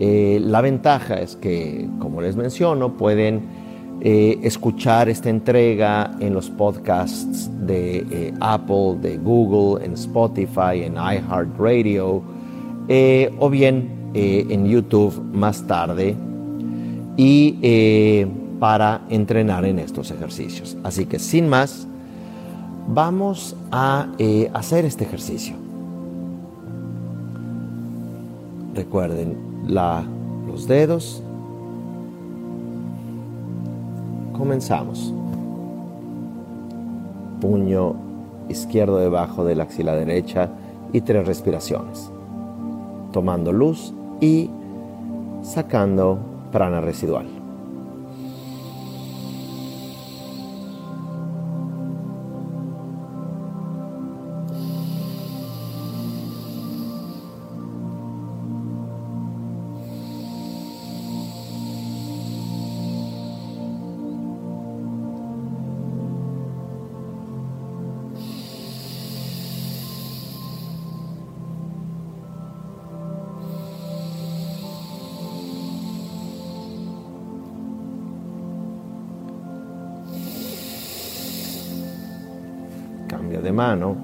Eh, 0.00 0.40
la 0.42 0.60
ventaja 0.60 1.20
es 1.20 1.36
que, 1.36 1.88
como 2.00 2.20
les 2.20 2.36
menciono, 2.36 2.94
pueden 2.94 3.42
eh, 4.00 4.38
escuchar 4.42 5.08
esta 5.08 5.30
entrega 5.30 6.10
en 6.18 6.34
los 6.34 6.50
podcasts 6.50 7.48
de 7.64 7.98
eh, 8.10 8.34
Apple, 8.40 8.96
de 9.00 9.18
Google, 9.18 9.84
en 9.84 9.92
Spotify, 9.92 10.82
en 10.82 10.94
iHeartRadio 10.94 12.22
o 13.38 13.50
bien 13.50 13.88
en 14.12 14.66
YouTube 14.66 15.14
más 15.32 15.66
tarde 15.66 16.14
y 17.16 18.26
para 18.64 19.02
entrenar 19.10 19.66
en 19.66 19.78
estos 19.78 20.10
ejercicios. 20.10 20.78
Así 20.84 21.04
que 21.04 21.18
sin 21.18 21.50
más, 21.50 21.86
vamos 22.88 23.54
a 23.70 24.06
hacer 24.54 24.86
este 24.86 25.04
ejercicio. 25.04 25.54
Recuerden 28.74 29.36
los 29.66 30.66
dedos. 30.66 31.22
Comenzamos. 34.32 35.12
Puño 37.42 37.96
izquierdo 38.48 38.96
debajo 38.96 39.44
de 39.44 39.56
la 39.56 39.64
axila 39.64 39.94
derecha 39.94 40.48
y 40.90 41.02
tres 41.02 41.26
respiraciones. 41.26 42.10
Tomando 43.12 43.52
luz 43.52 43.92
y 44.22 44.48
sacando 45.42 46.18
prana 46.50 46.80
residual. 46.80 47.33
De 83.56 84.03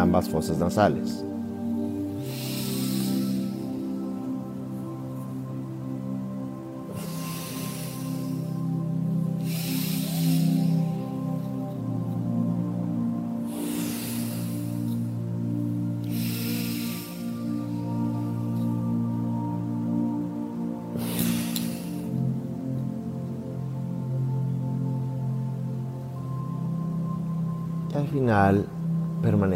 ambas 0.00 0.28
fosas 0.28 0.58
nasales. 0.58 1.24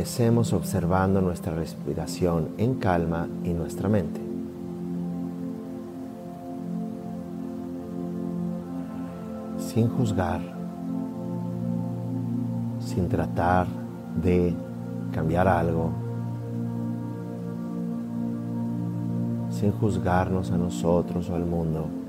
Permanecemos 0.07 0.53
observando 0.53 1.21
nuestra 1.21 1.53
respiración 1.53 2.51
en 2.59 2.75
calma 2.77 3.27
y 3.43 3.49
nuestra 3.49 3.89
mente. 3.89 4.21
Sin 9.59 9.89
juzgar, 9.89 10.41
sin 12.79 13.09
tratar 13.09 13.67
de 14.23 14.55
cambiar 15.13 15.49
algo, 15.49 15.91
sin 19.51 19.73
juzgarnos 19.73 20.53
a 20.53 20.57
nosotros 20.57 21.29
o 21.31 21.35
al 21.35 21.47
mundo. 21.47 22.06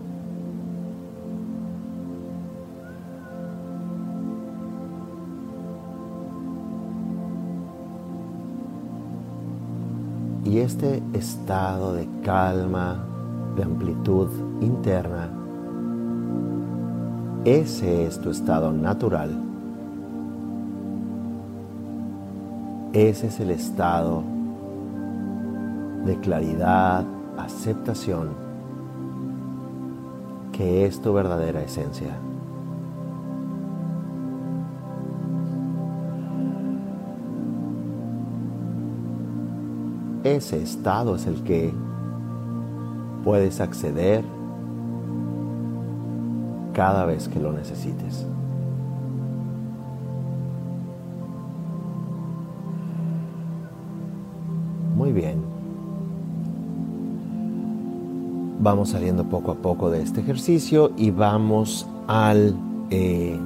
Este 10.67 11.01
estado 11.13 11.93
de 11.93 12.05
calma, 12.23 13.05
de 13.55 13.63
amplitud 13.63 14.27
interna, 14.59 15.29
ese 17.45 18.05
es 18.05 18.19
tu 18.19 18.29
estado 18.29 18.73
natural. 18.73 19.31
Ese 22.91 23.27
es 23.27 23.39
el 23.39 23.51
estado 23.51 24.23
de 26.05 26.19
claridad, 26.19 27.05
aceptación, 27.37 28.31
que 30.51 30.85
es 30.85 31.01
tu 31.01 31.13
verdadera 31.13 31.61
esencia. 31.61 32.17
Ese 40.35 40.61
estado 40.61 41.15
es 41.15 41.25
el 41.25 41.43
que 41.43 41.73
puedes 43.23 43.59
acceder 43.59 44.23
cada 46.73 47.05
vez 47.05 47.27
que 47.27 47.39
lo 47.39 47.51
necesites. 47.51 48.25
Muy 54.95 55.11
bien. 55.11 55.41
Vamos 58.59 58.89
saliendo 58.89 59.23
poco 59.25 59.51
a 59.51 59.55
poco 59.55 59.89
de 59.89 60.01
este 60.01 60.21
ejercicio 60.21 60.91
y 60.97 61.11
vamos 61.11 61.87
al 62.07 62.55
eh, 62.89 63.37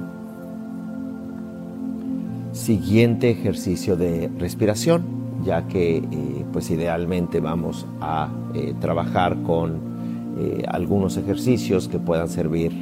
siguiente 2.52 3.30
ejercicio 3.30 3.96
de 3.96 4.30
respiración 4.38 5.11
ya 5.44 5.66
que 5.68 5.96
eh, 5.98 6.44
pues 6.52 6.70
idealmente 6.70 7.40
vamos 7.40 7.86
a 8.00 8.28
eh, 8.54 8.74
trabajar 8.80 9.36
con 9.42 9.78
eh, 10.38 10.64
algunos 10.68 11.16
ejercicios 11.16 11.88
que 11.88 11.98
puedan 11.98 12.28
servir 12.28 12.72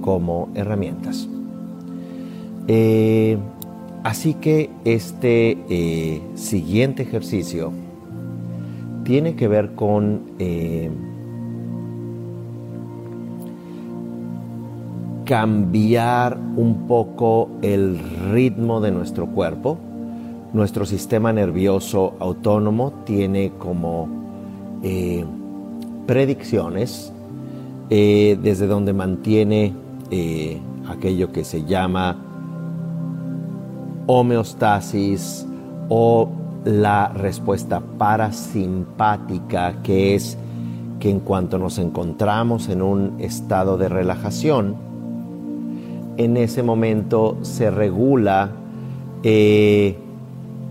como 0.00 0.48
herramientas. 0.54 1.28
así 4.04 4.34
que 4.34 4.70
este 4.84 5.56
siguiente 6.34 7.02
ejercicio 7.02 7.72
tiene 9.04 9.34
que 9.34 9.48
ver 9.48 9.74
con 9.74 10.22
cambiar 15.24 16.38
un 16.56 16.86
poco 16.86 17.48
el 17.62 17.98
ritmo 18.30 18.80
de 18.80 18.90
nuestro 18.90 19.26
cuerpo 19.26 19.78
nuestro 20.54 20.86
sistema 20.86 21.32
nervioso 21.32 22.14
autónomo 22.20 23.02
tiene 23.04 23.52
como 23.58 24.08
eh, 24.82 25.24
predicciones 26.06 27.12
eh, 27.90 28.38
desde 28.40 28.68
donde 28.68 28.92
mantiene 28.92 29.74
eh, 30.10 30.60
aquello 30.88 31.32
que 31.32 31.44
se 31.44 31.64
llama 31.64 32.16
homeostasis 34.06 35.44
o 35.88 36.28
la 36.64 37.08
respuesta 37.08 37.82
parasimpática, 37.98 39.82
que 39.82 40.14
es 40.14 40.38
que 41.00 41.10
en 41.10 41.20
cuanto 41.20 41.58
nos 41.58 41.78
encontramos 41.78 42.68
en 42.68 42.80
un 42.80 43.16
estado 43.18 43.76
de 43.76 43.88
relajación, 43.88 44.76
en 46.16 46.36
ese 46.36 46.62
momento 46.62 47.38
se 47.42 47.72
regula 47.72 48.52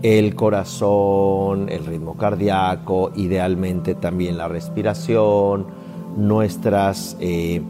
el 0.02 0.34
corazón, 0.34 1.68
el 1.68 1.86
ritmo 1.86 2.16
cardíaco, 2.16 3.12
idealmente 3.16 3.94
también 3.94 4.36
la 4.36 4.48
respiración, 4.48 5.66
nuestras 6.16 7.16
eh, 7.20 7.62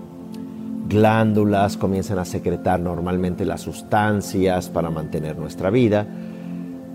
glándulas 0.89 1.77
comienzan 1.77 2.19
a 2.19 2.25
secretar 2.25 2.81
normalmente 2.81 3.45
las 3.45 3.63
sustancias 3.63 4.69
para 4.69 4.91
mantener 4.91 5.39
nuestra 5.39 5.71
vida. 5.71 6.07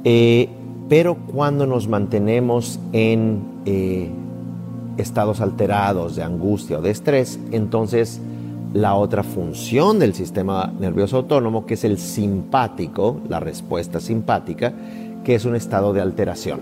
Eh, 0.03 0.49
pero 0.87 1.15
cuando 1.15 1.65
nos 1.67 1.87
mantenemos 1.87 2.79
en 2.93 3.43
eh, 3.65 4.09
estados 4.97 5.39
alterados 5.41 6.15
de 6.15 6.23
angustia 6.23 6.79
o 6.79 6.81
de 6.81 6.91
estrés, 6.91 7.39
entonces 7.51 8.21
la 8.73 8.95
otra 8.95 9.23
función 9.23 9.99
del 9.99 10.13
sistema 10.13 10.71
nervioso 10.79 11.17
autónomo, 11.17 11.65
que 11.65 11.73
es 11.73 11.83
el 11.83 11.97
simpático, 11.97 13.19
la 13.27 13.39
respuesta 13.39 13.99
simpática, 13.99 14.73
que 15.23 15.35
es 15.35 15.45
un 15.45 15.55
estado 15.55 15.93
de 15.93 16.01
alteración. 16.01 16.61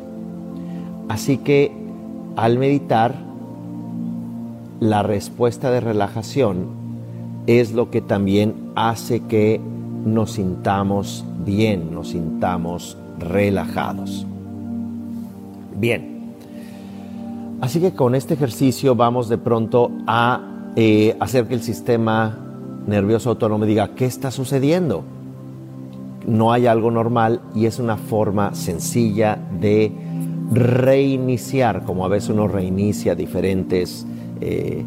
Así 1.09 1.37
que 1.37 1.71
al 2.35 2.57
meditar, 2.59 3.15
la 4.79 5.03
respuesta 5.03 5.71
de 5.71 5.79
relajación 5.79 6.67
es 7.47 7.71
lo 7.71 7.89
que 7.89 8.01
también 8.01 8.53
hace 8.75 9.21
que 9.21 9.59
nos 10.05 10.33
sintamos 10.33 11.25
bien, 11.45 11.93
nos 11.93 12.09
sintamos 12.09 12.97
relajados. 13.19 14.25
Bien, 15.79 16.35
así 17.61 17.79
que 17.79 17.93
con 17.93 18.15
este 18.15 18.35
ejercicio 18.35 18.95
vamos 18.95 19.29
de 19.29 19.37
pronto 19.37 19.91
a 20.05 20.71
eh, 20.75 21.15
hacer 21.19 21.47
que 21.47 21.55
el 21.55 21.61
sistema 21.61 22.37
nervioso 22.85 23.31
autónomo 23.31 23.65
diga, 23.65 23.95
¿qué 23.95 24.05
está 24.05 24.29
sucediendo? 24.29 25.03
No 26.27 26.51
hay 26.51 26.67
algo 26.67 26.91
normal 26.91 27.41
y 27.55 27.65
es 27.65 27.79
una 27.79 27.95
forma 27.95 28.53
sencilla 28.53 29.39
de 29.59 29.91
reiniciar, 30.51 31.83
como 31.83 32.05
a 32.05 32.07
veces 32.07 32.29
uno 32.29 32.47
reinicia 32.47 33.15
diferentes 33.15 34.05
eh, 34.39 34.83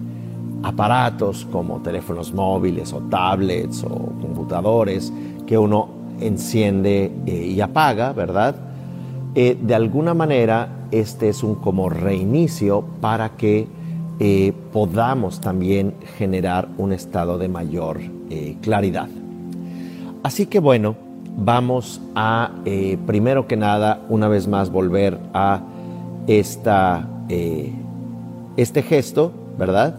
aparatos 0.62 1.47
como 1.51 1.80
teléfonos 1.80 2.32
móviles 2.32 2.93
o 2.93 3.01
tablets 3.01 3.82
o 3.84 3.88
computadores 4.20 5.12
que 5.47 5.57
uno 5.57 5.88
enciende 6.20 7.11
eh, 7.26 7.47
y 7.47 7.61
apaga, 7.61 8.12
¿verdad? 8.12 8.57
Eh, 9.34 9.57
de 9.61 9.74
alguna 9.74 10.12
manera, 10.12 10.86
este 10.91 11.28
es 11.28 11.43
un 11.43 11.57
como 11.57 11.88
reinicio 11.88 12.84
para 13.01 13.30
que 13.36 13.66
podamos 14.70 15.41
también 15.41 15.95
generar 16.18 16.68
un 16.76 16.93
estado 16.93 17.38
de 17.38 17.49
mayor 17.49 18.01
claridad. 18.61 19.09
Así 20.22 20.45
que 20.45 20.59
bueno, 20.59 20.95
vamos 21.37 22.01
a, 22.14 22.51
primero 23.07 23.47
que 23.47 23.57
nada, 23.57 24.01
una 24.09 24.28
vez 24.28 24.47
más 24.47 24.70
volver 24.70 25.18
a 25.33 25.62
esta, 26.26 27.09
este 28.57 28.83
gesto, 28.83 29.33
¿verdad? 29.59 29.97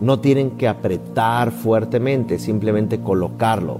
No 0.00 0.20
tienen 0.20 0.52
que 0.52 0.68
apretar 0.68 1.50
fuertemente, 1.50 2.38
simplemente 2.38 3.00
colocarlo. 3.00 3.78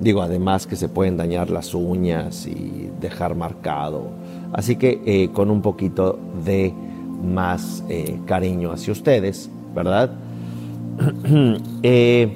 Digo, 0.00 0.22
además 0.22 0.66
que 0.66 0.76
se 0.76 0.88
pueden 0.88 1.16
dañar 1.16 1.50
las 1.50 1.74
uñas 1.74 2.46
y 2.46 2.90
dejar 3.00 3.34
marcado. 3.34 4.08
Así 4.52 4.76
que 4.76 5.00
eh, 5.06 5.30
con 5.32 5.50
un 5.50 5.62
poquito 5.62 6.18
de 6.44 6.72
más 7.22 7.84
eh, 7.88 8.18
cariño 8.26 8.72
hacia 8.72 8.92
ustedes, 8.92 9.50
¿verdad? 9.74 10.10
Eh, 11.82 12.32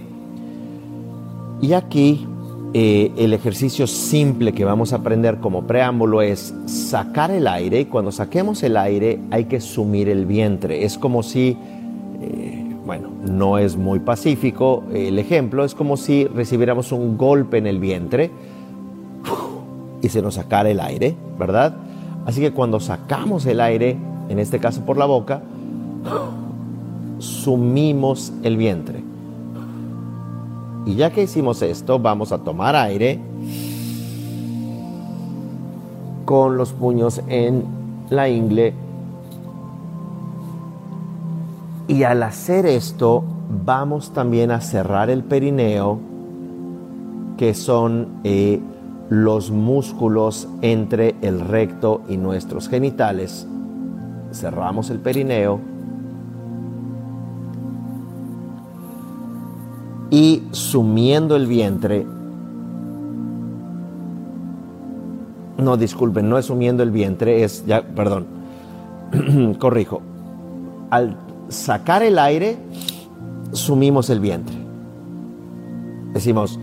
y 1.61 1.73
aquí 1.73 2.27
el 2.75 3.33
ejercicio 3.33 3.87
simple 3.87 4.53
que 4.53 4.65
vamos 4.65 4.93
a 4.93 4.97
aprender 4.97 5.39
como 5.39 5.67
preámbulo 5.67 6.23
es 6.23 6.55
sacar 6.67 7.31
el 7.31 7.47
aire 7.47 7.81
y 7.81 7.85
cuando 7.87 8.13
saquemos 8.13 8.63
el 8.63 8.77
aire 8.77 9.21
hay 9.31 9.47
que 9.47 9.61
sumir 9.61 10.09
el 10.09 10.27
vientre. 10.27 10.85
Es 10.85 10.99
como 10.99 11.23
si 11.23 11.57
bueno, 12.89 13.11
no 13.23 13.59
es 13.59 13.77
muy 13.77 13.99
pacífico 13.99 14.85
el 14.95 15.19
ejemplo, 15.19 15.63
es 15.63 15.75
como 15.75 15.99
si 15.99 16.25
recibiéramos 16.25 16.91
un 16.91 17.19
golpe 17.19 17.59
en 17.59 17.67
el 17.67 17.81
vientre 17.81 18.31
y 20.01 20.09
se 20.09 20.23
nos 20.23 20.37
sacara 20.37 20.71
el 20.71 20.81
aire, 20.81 21.15
¿verdad? 21.39 21.77
Así 22.25 22.41
que 22.41 22.51
cuando 22.53 22.81
sacamos 22.81 23.45
el 23.45 23.61
aire, 23.61 23.99
en 24.31 24.39
este 24.39 24.59
caso 24.59 24.87
por 24.87 24.97
la 24.97 25.05
boca, 25.05 25.43
sumimos 27.19 28.33
el 28.43 28.57
vientre. 28.57 28.98
Y 30.89 30.95
ya 30.95 31.13
que 31.13 31.23
hicimos 31.23 31.61
esto, 31.61 31.99
vamos 31.99 32.33
a 32.33 32.39
tomar 32.39 32.75
aire 32.75 33.21
con 36.25 36.57
los 36.57 36.73
puños 36.73 37.21
en 37.29 37.63
la 38.09 38.29
ingle 38.29 38.75
y 41.89 42.03
al 42.03 42.23
hacer 42.23 42.67
esto, 42.67 43.25
vamos 43.65 44.13
también 44.13 44.51
a 44.51 44.61
cerrar 44.61 45.09
el 45.09 45.25
perineo, 45.25 45.99
que 47.39 47.55
son 47.55 48.21
eh, 48.25 48.61
los 49.09 49.51
músculos 49.51 50.49
entre 50.61 51.17
el 51.23 51.41
recto 51.41 52.03
y 52.07 52.19
nuestros 52.19 52.69
genitales. 52.69 53.47
Cerramos 54.33 54.91
el 54.91 54.99
perineo. 54.99 55.61
Y 60.11 60.43
sumiendo 60.53 61.37
el 61.37 61.47
vientre, 61.47 62.07
no 65.59 65.77
disculpen, 65.77 66.29
no 66.29 66.39
es 66.39 66.47
sumiendo 66.47 66.83
el 66.83 66.91
vientre, 66.91 67.45
es 67.45 67.67
ya, 67.67 67.83
perdón, 67.83 68.27
corrijo. 69.59 70.01
Al 70.91 71.17
sacar 71.49 72.03
el 72.03 72.19
aire, 72.19 72.57
sumimos 73.53 74.09
el 74.11 74.21
vientre. 74.21 74.57
Decimos, 76.15 76.59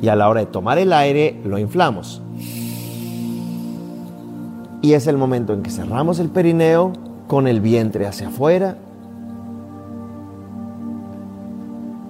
y 0.00 0.08
a 0.08 0.16
la 0.16 0.28
hora 0.28 0.40
de 0.40 0.46
tomar 0.46 0.78
el 0.78 0.92
aire, 0.92 1.40
lo 1.44 1.58
inflamos. 1.58 2.22
Y 4.82 4.92
es 4.92 5.06
el 5.06 5.16
momento 5.16 5.52
en 5.52 5.62
que 5.62 5.70
cerramos 5.70 6.18
el 6.20 6.28
perineo 6.28 6.92
con 7.26 7.48
el 7.48 7.60
vientre 7.60 8.06
hacia 8.06 8.28
afuera. 8.28 8.76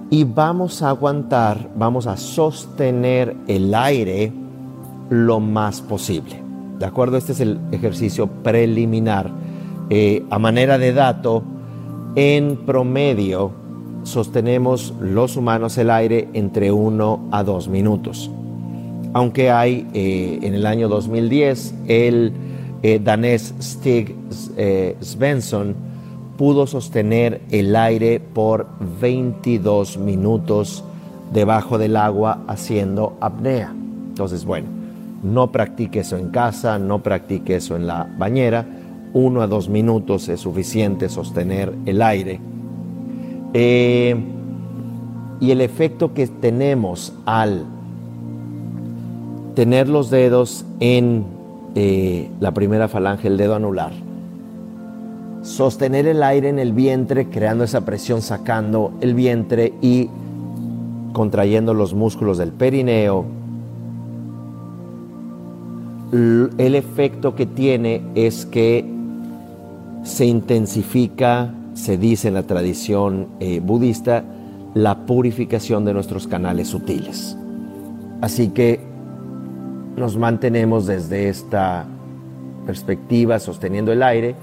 Y 0.09 0.23
vamos 0.23 0.81
a 0.81 0.89
aguantar, 0.89 1.69
vamos 1.75 2.07
a 2.07 2.15
sostener 2.15 3.35
el 3.47 3.73
aire 3.75 4.31
lo 5.09 5.39
más 5.39 5.81
posible. 5.81 6.41
¿De 6.79 6.85
acuerdo? 6.85 7.17
Este 7.17 7.33
es 7.33 7.39
el 7.41 7.59
ejercicio 7.71 8.27
preliminar 8.27 9.31
eh, 9.89 10.25
a 10.29 10.37
manera 10.37 10.77
de 10.77 10.91
dato, 10.91 11.43
en 12.15 12.57
promedio 12.65 13.51
sostenemos 14.03 14.93
los 14.99 15.37
humanos 15.37 15.77
el 15.77 15.89
aire 15.89 16.27
entre 16.33 16.71
1 16.71 17.29
a 17.31 17.43
2 17.43 17.67
minutos. 17.69 18.31
Aunque 19.13 19.49
hay 19.49 19.87
eh, 19.93 20.39
en 20.41 20.53
el 20.53 20.65
año 20.65 20.89
2010 20.89 21.73
el 21.87 22.33
eh, 22.83 22.99
danés 23.03 23.53
Stig 23.61 24.15
Svensson 25.01 25.86
pudo 26.37 26.67
sostener 26.67 27.41
el 27.51 27.75
aire 27.75 28.19
por 28.19 28.67
22 29.01 29.97
minutos 29.97 30.83
debajo 31.33 31.77
del 31.77 31.97
agua 31.97 32.43
haciendo 32.47 33.17
apnea. 33.19 33.73
Entonces, 34.09 34.45
bueno, 34.45 34.67
no 35.23 35.51
practique 35.51 35.99
eso 35.99 36.17
en 36.17 36.29
casa, 36.29 36.79
no 36.79 37.01
practique 37.03 37.55
eso 37.55 37.75
en 37.75 37.87
la 37.87 38.07
bañera, 38.17 38.65
uno 39.13 39.41
a 39.41 39.47
dos 39.47 39.67
minutos 39.67 40.29
es 40.29 40.39
suficiente 40.41 41.09
sostener 41.09 41.73
el 41.85 42.01
aire. 42.01 42.39
Eh, 43.53 44.15
y 45.39 45.51
el 45.51 45.61
efecto 45.61 46.13
que 46.13 46.27
tenemos 46.27 47.13
al 47.25 47.65
tener 49.55 49.89
los 49.89 50.09
dedos 50.09 50.65
en 50.79 51.25
eh, 51.75 52.29
la 52.39 52.53
primera 52.53 52.87
falange, 52.87 53.27
el 53.27 53.37
dedo 53.37 53.55
anular, 53.55 53.91
sostener 55.47 56.07
el 56.07 56.23
aire 56.23 56.49
en 56.49 56.59
el 56.59 56.73
vientre, 56.73 57.29
creando 57.29 57.63
esa 57.63 57.85
presión, 57.85 58.21
sacando 58.21 58.91
el 58.99 59.15
vientre 59.15 59.73
y 59.81 60.09
contrayendo 61.13 61.73
los 61.73 61.93
músculos 61.93 62.37
del 62.37 62.51
perineo, 62.51 63.25
el 66.11 66.75
efecto 66.75 67.33
que 67.35 67.45
tiene 67.45 68.01
es 68.13 68.45
que 68.45 68.85
se 70.03 70.25
intensifica, 70.25 71.53
se 71.73 71.97
dice 71.97 72.27
en 72.27 72.33
la 72.33 72.43
tradición 72.43 73.27
eh, 73.39 73.61
budista, 73.61 74.25
la 74.73 75.05
purificación 75.05 75.85
de 75.85 75.93
nuestros 75.93 76.27
canales 76.27 76.67
sutiles. 76.67 77.37
Así 78.21 78.49
que 78.49 78.81
nos 79.95 80.17
mantenemos 80.17 80.85
desde 80.85 81.29
esta 81.29 81.85
perspectiva 82.65 83.39
sosteniendo 83.39 83.93
el 83.93 84.03
aire 84.03 84.35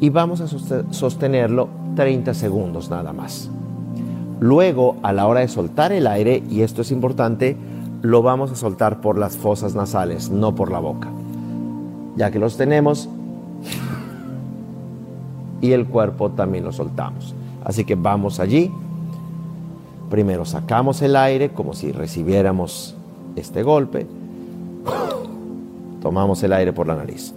y 0.00 0.10
vamos 0.10 0.40
a 0.40 0.48
sostenerlo 0.92 1.68
30 1.94 2.34
segundos 2.34 2.90
nada 2.90 3.12
más. 3.12 3.50
Luego, 4.40 4.96
a 5.02 5.12
la 5.12 5.26
hora 5.26 5.40
de 5.40 5.48
soltar 5.48 5.92
el 5.92 6.06
aire, 6.06 6.42
y 6.50 6.60
esto 6.60 6.82
es 6.82 6.90
importante, 6.90 7.56
lo 8.02 8.22
vamos 8.22 8.50
a 8.52 8.56
soltar 8.56 9.00
por 9.00 9.18
las 9.18 9.36
fosas 9.36 9.74
nasales, 9.74 10.30
no 10.30 10.54
por 10.54 10.70
la 10.70 10.78
boca. 10.78 11.08
Ya 12.16 12.30
que 12.30 12.38
los 12.38 12.56
tenemos 12.56 13.08
y 15.60 15.72
el 15.72 15.86
cuerpo 15.86 16.30
también 16.30 16.64
lo 16.64 16.72
soltamos. 16.72 17.34
Así 17.64 17.84
que 17.84 17.94
vamos 17.94 18.38
allí. 18.40 18.70
Primero 20.10 20.44
sacamos 20.44 21.02
el 21.02 21.16
aire 21.16 21.50
como 21.50 21.72
si 21.72 21.92
recibiéramos 21.92 22.94
este 23.34 23.62
golpe. 23.62 24.06
Tomamos 26.00 26.42
el 26.42 26.52
aire 26.52 26.72
por 26.72 26.86
la 26.86 26.94
nariz. 26.94 27.34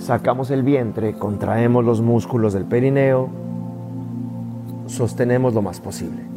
Sacamos 0.00 0.50
el 0.50 0.64
vientre, 0.64 1.12
contraemos 1.14 1.84
los 1.84 2.00
músculos 2.00 2.52
del 2.52 2.64
perineo, 2.64 3.28
sostenemos 4.86 5.54
lo 5.54 5.62
más 5.62 5.78
posible. 5.78 6.30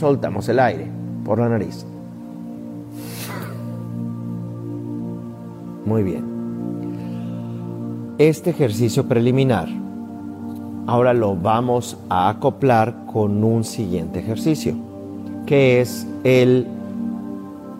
soltamos 0.00 0.48
el 0.48 0.58
aire 0.58 0.86
por 1.24 1.38
la 1.38 1.50
nariz. 1.50 1.84
Muy 5.90 6.04
bien. 6.04 6.24
Este 8.18 8.50
ejercicio 8.50 9.08
preliminar 9.08 9.68
ahora 10.86 11.12
lo 11.12 11.34
vamos 11.34 11.98
a 12.08 12.28
acoplar 12.28 13.06
con 13.12 13.42
un 13.42 13.64
siguiente 13.64 14.20
ejercicio, 14.20 14.76
que 15.46 15.80
es 15.80 16.06
el 16.22 16.68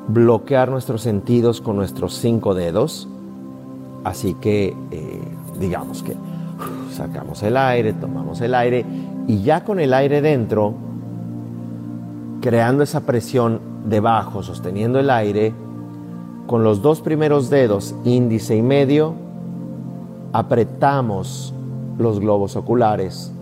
bloquear 0.08 0.72
nuestros 0.72 1.02
sentidos 1.02 1.60
con 1.60 1.76
nuestros 1.76 2.14
cinco 2.14 2.52
dedos. 2.52 3.08
Así 4.02 4.34
que 4.34 4.74
eh, 4.90 5.20
digamos 5.60 6.02
que 6.02 6.16
sacamos 6.92 7.44
el 7.44 7.56
aire, 7.56 7.92
tomamos 7.92 8.40
el 8.40 8.56
aire 8.56 8.84
y 9.28 9.42
ya 9.42 9.62
con 9.62 9.78
el 9.78 9.94
aire 9.94 10.20
dentro 10.20 10.74
creando 12.40 12.82
esa 12.82 13.02
presión 13.02 13.60
debajo, 13.84 14.42
sosteniendo 14.42 14.98
el 14.98 15.10
aire, 15.10 15.54
con 16.50 16.64
los 16.64 16.82
dos 16.82 17.00
primeros 17.00 17.48
dedos, 17.48 17.94
índice 18.02 18.56
y 18.56 18.60
medio, 18.60 19.14
apretamos 20.32 21.54
los 21.96 22.18
globos 22.18 22.56
oculares, 22.56 23.32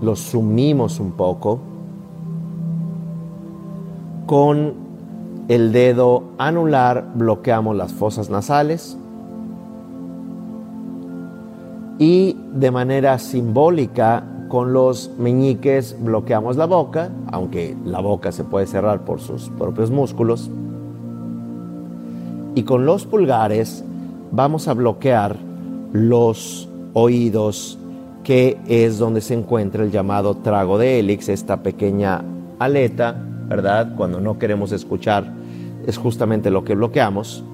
los 0.00 0.18
sumimos 0.20 0.98
un 1.00 1.10
poco, 1.10 1.58
con 4.24 4.72
el 5.48 5.70
dedo 5.70 6.22
anular 6.38 7.10
bloqueamos 7.14 7.76
las 7.76 7.92
fosas 7.92 8.30
nasales 8.30 8.96
y 11.98 12.38
de 12.54 12.70
manera 12.70 13.18
simbólica 13.18 14.24
con 14.48 14.72
los 14.72 15.10
meñiques 15.18 15.94
bloqueamos 16.02 16.56
la 16.56 16.64
boca, 16.64 17.10
aunque 17.30 17.76
la 17.84 18.00
boca 18.00 18.32
se 18.32 18.44
puede 18.44 18.66
cerrar 18.66 19.04
por 19.04 19.20
sus 19.20 19.50
propios 19.50 19.90
músculos. 19.90 20.50
Y 22.56 22.62
con 22.62 22.86
los 22.86 23.04
pulgares 23.04 23.84
vamos 24.32 24.66
a 24.66 24.72
bloquear 24.72 25.36
los 25.92 26.70
oídos, 26.94 27.78
que 28.24 28.56
es 28.66 28.98
donde 28.98 29.20
se 29.20 29.34
encuentra 29.34 29.84
el 29.84 29.90
llamado 29.90 30.38
trago 30.38 30.78
de 30.78 30.98
hélix, 30.98 31.28
esta 31.28 31.62
pequeña 31.62 32.24
aleta, 32.58 33.14
¿verdad? 33.46 33.94
Cuando 33.94 34.22
no 34.22 34.38
queremos 34.38 34.72
escuchar, 34.72 35.30
es 35.86 35.98
justamente 35.98 36.50
lo 36.50 36.64
que 36.64 36.74
bloqueamos. 36.74 37.44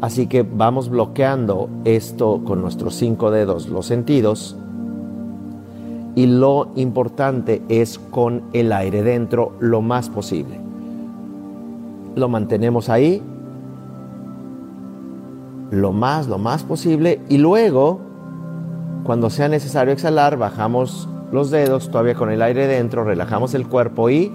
Así 0.00 0.26
que 0.26 0.42
vamos 0.42 0.88
bloqueando 0.88 1.70
esto 1.84 2.42
con 2.44 2.62
nuestros 2.62 2.96
cinco 2.96 3.30
dedos, 3.30 3.68
los 3.68 3.86
sentidos 3.86 4.56
y 6.16 6.26
lo 6.26 6.72
importante 6.74 7.62
es 7.68 8.00
con 8.00 8.42
el 8.52 8.72
aire 8.72 9.04
dentro 9.04 9.52
lo 9.60 9.80
más 9.80 10.10
posible. 10.10 10.58
Lo 12.16 12.28
mantenemos 12.28 12.88
ahí 12.88 13.22
lo 15.70 15.92
más, 15.92 16.28
lo 16.28 16.38
más 16.38 16.62
posible 16.62 17.20
y 17.28 17.38
luego, 17.38 18.00
cuando 19.04 19.30
sea 19.30 19.48
necesario 19.48 19.92
exhalar, 19.92 20.36
bajamos 20.36 21.08
los 21.32 21.50
dedos 21.50 21.90
todavía 21.90 22.14
con 22.14 22.30
el 22.30 22.42
aire 22.42 22.66
dentro, 22.66 23.04
relajamos 23.04 23.54
el 23.54 23.66
cuerpo 23.66 24.10
y 24.10 24.32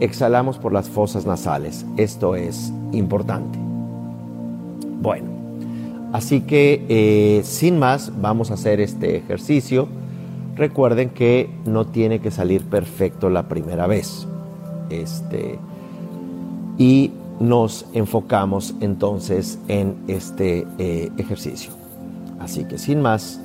exhalamos 0.00 0.58
por 0.58 0.72
las 0.72 0.88
fosas 0.88 1.26
nasales. 1.26 1.84
Esto 1.96 2.36
es 2.36 2.72
importante. 2.92 3.58
Bueno. 5.00 5.40
Así 6.12 6.40
que 6.40 6.84
eh, 6.88 7.42
sin 7.44 7.78
más 7.78 8.12
vamos 8.20 8.50
a 8.50 8.54
hacer 8.54 8.80
este 8.80 9.16
ejercicio. 9.16 9.88
Recuerden 10.56 11.10
que 11.10 11.48
no 11.64 11.86
tiene 11.86 12.18
que 12.18 12.32
salir 12.32 12.64
perfecto 12.64 13.30
la 13.30 13.48
primera 13.48 13.86
vez. 13.86 14.26
Este, 14.90 15.58
y 16.78 17.12
nos 17.40 17.86
enfocamos 17.94 18.74
entonces 18.80 19.58
en 19.66 19.96
este 20.06 20.66
eh, 20.78 21.10
ejercicio. 21.16 21.72
Así 22.38 22.64
que 22.64 22.78
sin 22.78 23.02
más, 23.02 23.40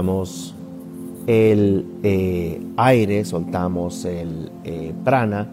soltamos 0.00 0.54
el 1.26 1.84
eh, 2.02 2.58
aire, 2.78 3.22
soltamos 3.26 4.06
el 4.06 4.50
eh, 4.64 4.94
prana. 5.04 5.46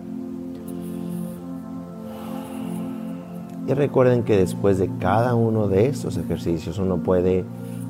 Y 3.68 3.74
recuerden 3.74 4.24
que 4.24 4.38
después 4.38 4.78
de 4.78 4.90
cada 5.00 5.36
uno 5.36 5.68
de 5.68 5.88
estos 5.88 6.16
ejercicios 6.16 6.80
uno 6.80 6.98
puede 7.04 7.44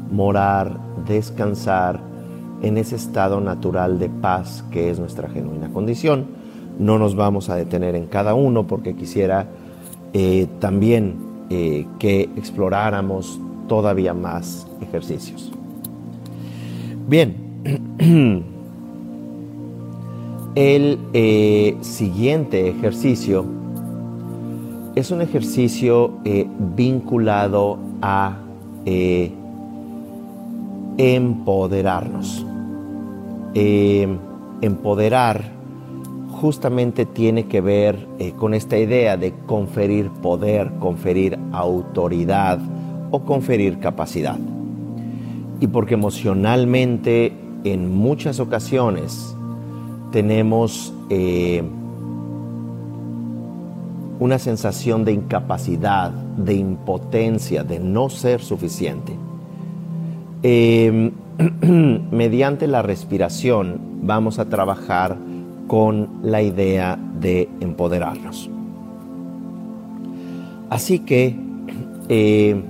morar, 0.09 0.79
descansar 1.07 1.99
en 2.63 2.79
ese 2.79 2.95
estado 2.95 3.39
natural 3.39 3.99
de 3.99 4.09
paz 4.09 4.65
que 4.71 4.89
es 4.89 4.99
nuestra 4.99 5.29
genuina 5.29 5.69
condición. 5.69 6.25
No 6.79 6.97
nos 6.97 7.15
vamos 7.15 7.49
a 7.49 7.55
detener 7.55 7.93
en 7.93 8.07
cada 8.07 8.33
uno 8.33 8.65
porque 8.65 8.95
quisiera 8.95 9.45
eh, 10.13 10.47
también 10.59 11.27
que 11.97 12.29
exploráramos 12.35 13.39
todavía 13.69 14.13
más 14.13 14.67
ejercicios. 14.81 15.56
Bien, 17.07 17.33
el 20.55 20.99
eh, 21.13 21.77
siguiente 21.79 22.67
ejercicio 22.67 23.45
es 24.93 25.09
un 25.11 25.21
ejercicio 25.21 26.19
eh, 26.25 26.45
vinculado 26.75 27.79
a 28.01 28.39
eh, 28.85 29.31
empoderarnos. 30.97 32.45
empoderar 34.61 35.45
justamente 36.41 37.05
tiene 37.05 37.45
que 37.45 37.61
ver 37.61 38.05
con 38.37 38.53
esta 38.53 38.77
idea 38.77 39.15
de 39.15 39.33
conferir 39.45 40.09
poder, 40.09 40.73
conferir 40.79 41.39
autoridad 41.53 42.59
o 43.11 43.21
conferir 43.23 43.79
capacidad. 43.79 44.37
Y 45.59 45.67
porque 45.67 45.95
emocionalmente 45.95 47.33
en 47.63 47.95
muchas 47.95 48.39
ocasiones 48.39 49.35
tenemos 50.11 50.93
eh, 51.09 51.63
una 54.19 54.39
sensación 54.39 55.05
de 55.05 55.13
incapacidad, 55.13 56.11
de 56.11 56.55
impotencia, 56.55 57.63
de 57.63 57.79
no 57.79 58.09
ser 58.09 58.41
suficiente. 58.41 59.13
Em, 60.43 61.11
mediante 62.11 62.67
la 62.67 62.81
respiración 62.81 63.79
vamos 64.03 64.39
a 64.39 64.45
trabajar 64.45 65.17
con 65.67 66.09
la 66.23 66.41
idea 66.41 66.97
de 67.19 67.49
empoderarnos. 67.59 68.49
Así 70.69 70.99
que 70.99 71.35
eh, 72.09 72.61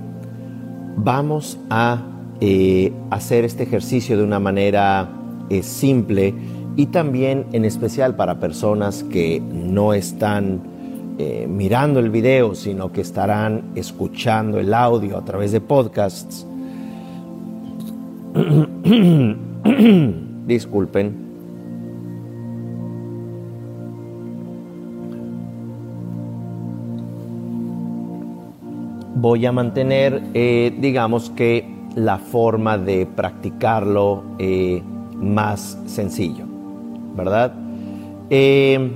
vamos 0.96 1.58
a 1.70 2.02
eh, 2.40 2.92
hacer 3.10 3.44
este 3.44 3.64
ejercicio 3.64 4.16
de 4.16 4.24
una 4.24 4.38
manera 4.38 5.08
eh, 5.50 5.62
simple 5.62 6.34
y 6.76 6.86
también 6.86 7.46
en 7.52 7.64
especial 7.64 8.16
para 8.16 8.38
personas 8.38 9.02
que 9.04 9.40
no 9.40 9.94
están 9.94 10.76
mirando 11.48 11.98
el 11.98 12.10
video, 12.10 12.54
sino 12.54 12.92
que 12.92 13.00
estarán 13.00 13.72
escuchando 13.74 14.60
el 14.60 14.72
audio 14.72 15.18
a 15.18 15.24
través 15.24 15.50
de 15.50 15.60
podcasts. 15.60 16.46
Disculpen. 20.46 21.28
voy 29.20 29.44
a 29.46 29.52
mantener, 29.52 30.22
eh, 30.34 30.72
digamos 30.78 31.30
que, 31.30 31.77
la 31.98 32.18
forma 32.18 32.78
de 32.78 33.06
practicarlo 33.06 34.22
eh, 34.38 34.82
más 35.16 35.78
sencillo, 35.86 36.44
¿verdad? 37.16 37.52
Eh, 38.30 38.92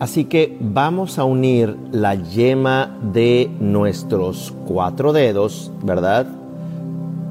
así 0.00 0.24
que 0.24 0.56
vamos 0.60 1.18
a 1.20 1.24
unir 1.24 1.76
la 1.92 2.16
yema 2.16 2.98
de 3.12 3.48
nuestros 3.60 4.52
cuatro 4.66 5.12
dedos, 5.12 5.70
¿verdad? 5.84 6.26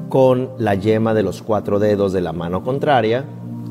Con 0.08 0.48
la 0.58 0.74
yema 0.74 1.12
de 1.12 1.22
los 1.22 1.42
cuatro 1.42 1.78
dedos 1.78 2.14
de 2.14 2.22
la 2.22 2.32
mano 2.32 2.64
contraria. 2.64 3.26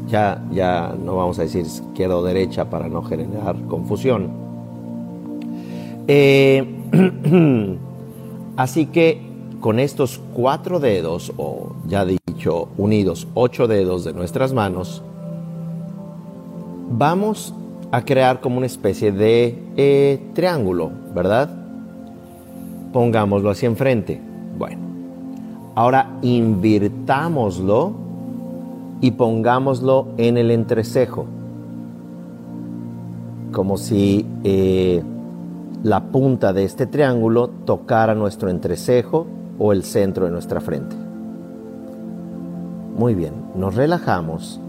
Ya, 0.08 0.44
ya 0.52 0.96
no 1.04 1.16
vamos 1.16 1.40
a 1.40 1.44
decir 1.44 1.66
izquierda 1.66 2.16
o 2.18 2.24
derecha 2.24 2.70
para 2.70 2.88
no 2.90 3.02
generar 3.02 3.56
confusión. 3.68 4.30
Así 8.58 8.88
que 8.88 9.29
con 9.60 9.80
estos 9.80 10.22
cuatro 10.34 10.80
dedos, 10.80 11.34
o 11.38 11.74
ya 11.88 12.06
dicho, 12.06 12.70
unidos 12.78 13.28
ocho 13.34 13.68
dedos 13.68 14.04
de 14.04 14.14
nuestras 14.14 14.54
manos, 14.54 15.04
vamos 16.92 17.54
a 17.92 18.04
crear 18.04 18.40
como 18.40 18.58
una 18.58 18.68
especie 18.68 19.12
de 19.12 19.62
eh, 19.76 20.22
triángulo, 20.34 20.92
¿verdad? 21.14 21.50
Pongámoslo 22.94 23.50
hacia 23.50 23.68
enfrente. 23.68 24.22
Bueno, 24.58 24.82
ahora 25.76 26.18
invirtámoslo 26.22 27.94
y 29.02 29.12
pongámoslo 29.12 30.08
en 30.18 30.38
el 30.38 30.52
entrecejo, 30.52 31.26
como 33.52 33.78
si 33.78 34.26
eh, 34.44 35.02
la 35.84 36.04
punta 36.12 36.54
de 36.54 36.64
este 36.64 36.86
triángulo 36.86 37.50
tocara 37.66 38.14
nuestro 38.14 38.50
entrecejo 38.50 39.28
o 39.60 39.74
el 39.74 39.84
centro 39.84 40.26
de 40.26 40.32
nuestra 40.32 40.62
frente. 40.62 40.96
Muy 42.98 43.14
bien, 43.14 43.34
nos 43.56 43.76
relajamos 43.76 44.60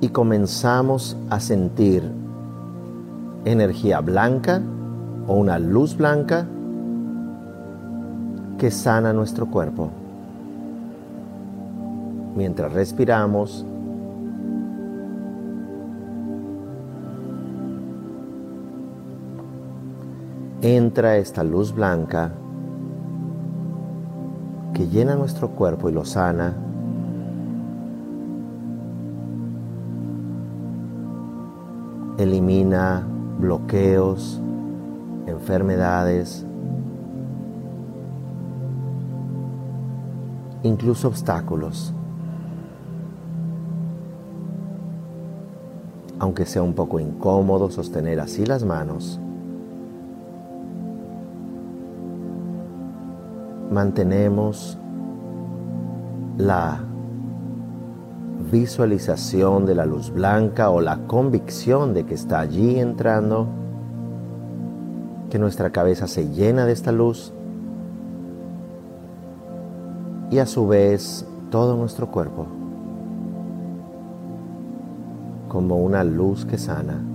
y 0.00 0.08
comenzamos 0.08 1.16
a 1.30 1.40
sentir 1.40 2.02
energía 3.44 4.00
blanca 4.00 4.60
o 5.26 5.34
una 5.34 5.58
luz 5.58 5.96
blanca 5.96 6.46
que 8.58 8.70
sana 8.70 9.12
nuestro 9.12 9.46
cuerpo. 9.46 9.90
Mientras 12.36 12.72
respiramos, 12.72 13.64
entra 20.64 21.18
esta 21.18 21.44
luz 21.44 21.74
blanca 21.74 22.32
que 24.72 24.88
llena 24.88 25.14
nuestro 25.14 25.50
cuerpo 25.50 25.90
y 25.90 25.92
lo 25.92 26.06
sana. 26.06 26.56
Elimina 32.16 33.06
bloqueos, 33.38 34.40
enfermedades, 35.26 36.46
incluso 40.62 41.08
obstáculos. 41.08 41.92
Aunque 46.18 46.46
sea 46.46 46.62
un 46.62 46.72
poco 46.72 47.00
incómodo 47.00 47.70
sostener 47.70 48.18
así 48.18 48.46
las 48.46 48.64
manos, 48.64 49.20
mantenemos 53.74 54.78
la 56.38 56.80
visualización 58.50 59.66
de 59.66 59.74
la 59.74 59.84
luz 59.84 60.10
blanca 60.10 60.70
o 60.70 60.80
la 60.80 61.06
convicción 61.06 61.92
de 61.92 62.06
que 62.06 62.14
está 62.14 62.40
allí 62.40 62.78
entrando, 62.78 63.48
que 65.28 65.38
nuestra 65.38 65.70
cabeza 65.70 66.06
se 66.06 66.30
llena 66.30 66.64
de 66.64 66.72
esta 66.72 66.92
luz 66.92 67.32
y 70.30 70.38
a 70.38 70.46
su 70.46 70.66
vez 70.68 71.26
todo 71.50 71.76
nuestro 71.76 72.10
cuerpo 72.10 72.46
como 75.48 75.76
una 75.76 76.02
luz 76.04 76.44
que 76.44 76.58
sana. 76.58 77.13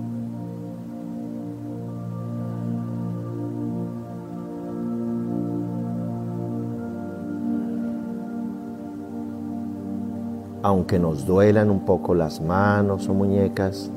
Aunque 10.62 10.98
nos 10.98 11.26
duelan 11.26 11.70
un 11.70 11.84
poco 11.84 12.14
las 12.14 12.40
manos 12.40 13.08
o 13.08 13.14
muñecas, 13.14 13.90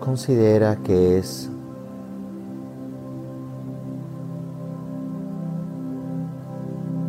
considera 0.00 0.76
que 0.76 1.18
es 1.18 1.48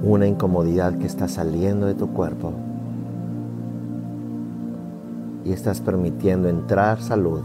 una 0.04 0.28
incomodidad 0.28 0.98
que 0.98 1.08
está 1.08 1.28
saliendo 1.28 1.88
de 1.88 1.96
tu 1.96 2.10
cuerpo 2.10 2.54
y 5.46 5.52
estás 5.52 5.82
permitiendo 5.82 6.48
entrar 6.50 7.02
salud. 7.02 7.42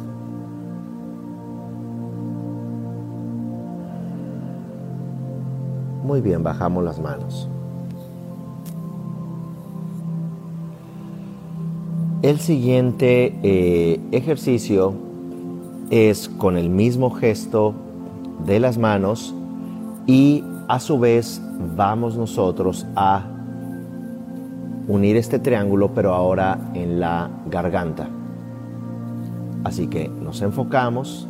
Muy 6.05 6.21
bien, 6.21 6.43
bajamos 6.43 6.85
las 6.85 6.99
manos. 7.01 7.49
El 12.29 12.41
siguiente 12.41 13.35
eh, 13.43 13.99
ejercicio 14.13 14.93
es 15.89 16.29
con 16.29 16.59
el 16.59 16.69
mismo 16.69 17.11
gesto 17.11 17.75
de 18.45 18.61
las 18.61 18.77
manos 18.77 19.35
y 20.07 20.45
a 20.69 20.79
su 20.79 20.99
vez 20.99 21.41
vamos 21.75 22.19
nosotros 22.19 22.85
a 22.97 23.25
unir 24.89 25.17
este 25.17 25.39
triángulo 25.39 25.95
pero 25.95 26.13
ahora 26.13 26.71
en 26.75 27.01
la 27.01 27.31
garganta. 27.47 28.11
Así 29.65 29.87
que 29.87 30.11
nos 30.11 30.43
enfocamos 30.43 31.27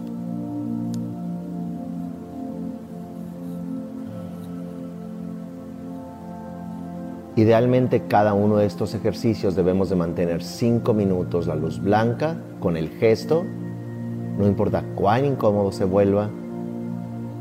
Idealmente 7.39 8.03
cada 8.09 8.35
uno 8.35 8.57
de 8.57 8.67
estos 8.67 8.97
ejercicios 8.97 9.55
debemos 9.55 9.89
de 9.89 9.95
mantener 9.95 10.43
5 10.43 10.93
minutos 10.93 11.47
la 11.47 11.55
luz 11.55 11.81
blanca 11.81 12.35
con 12.59 12.77
el 12.77 12.89
gesto, 12.89 13.45
no 14.37 14.45
importa 14.45 14.83
cuán 14.97 15.25
incómodo 15.25 15.71
se 15.71 15.85
vuelva, 15.85 16.31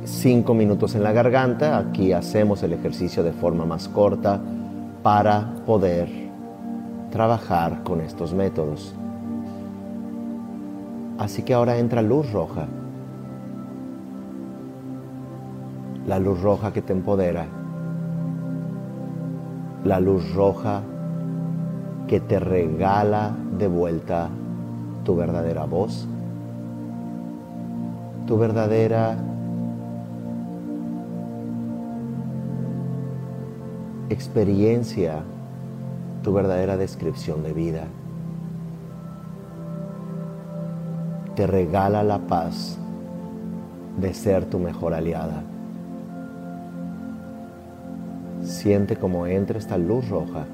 5 0.04 0.54
minutos 0.54 0.93
en 0.93 1.02
la 1.02 1.14
garganta, 1.14 1.80
aquí 1.80 2.14
hacemos 2.14 2.62
el 2.62 2.74
ejercicio 2.74 3.24
de 3.24 3.34
forma 3.34 3.66
más 3.66 3.88
corta 3.88 4.39
para 5.02 5.56
poder 5.66 6.08
trabajar 7.10 7.82
con 7.82 8.00
estos 8.00 8.36
métodos. 8.36 8.93
Así 11.18 11.41
que 11.41 11.56
ahora 11.56 11.80
entra 11.80 12.04
luz 12.04 12.32
roja. 12.32 12.68
La 16.06 16.20
luz 16.20 16.39
roja 16.39 16.72
que 16.72 16.84
te 16.84 16.93
empodera. 16.93 17.57
La 19.88 20.02
luz 20.02 20.34
roja 20.34 20.82
que 22.10 22.20
te 22.20 22.42
regala 22.42 23.32
de 23.58 23.70
vuelta 23.70 24.28
tu 25.06 25.16
verdadera 25.16 25.64
voz, 25.64 26.06
tu 28.26 28.38
verdadera 28.38 29.16
experiencia, 34.10 35.24
tu 36.22 36.34
verdadera 36.34 36.76
descripción 36.76 37.42
de 37.42 37.54
vida. 37.54 37.84
Te 41.36 41.48
regala 41.48 42.04
la 42.04 42.20
paz 42.20 42.78
de 44.02 44.14
ser 44.14 44.50
tu 44.50 44.60
mejor 44.60 44.94
aliada. 44.94 45.44
Siente 48.68 48.97
como 48.97 49.26
entra 49.26 49.57
esta 49.59 49.78
luz 49.78 50.09
roja 50.09 50.45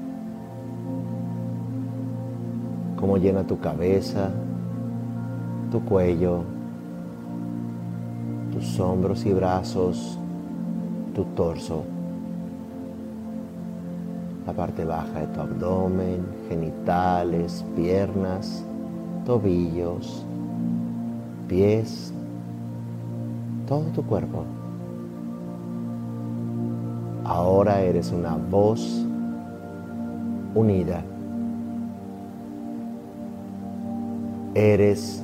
cómo 2.96 3.16
llena 3.16 3.44
tu 3.44 3.58
cabeza, 3.58 4.30
tu 5.72 5.84
cuello, 5.84 6.44
tus 8.52 8.78
hombros 8.78 9.26
y 9.26 9.32
brazos, 9.32 10.16
tu 11.12 11.24
torso, 11.34 11.82
la 14.46 14.52
parte 14.52 14.84
baja 14.84 15.18
de 15.18 15.26
tu 15.26 15.40
abdomen, 15.40 16.24
genitales, 16.48 17.64
piernas, 17.74 18.64
tobillos, 19.26 20.24
pies, 21.48 22.14
todo 23.66 23.86
tu 23.92 24.04
cuerpo. 24.04 24.44
Ahora 27.24 27.80
eres 27.80 28.12
una 28.12 28.36
voz 28.36 29.04
unida 30.54 31.02
Eres 34.54 35.20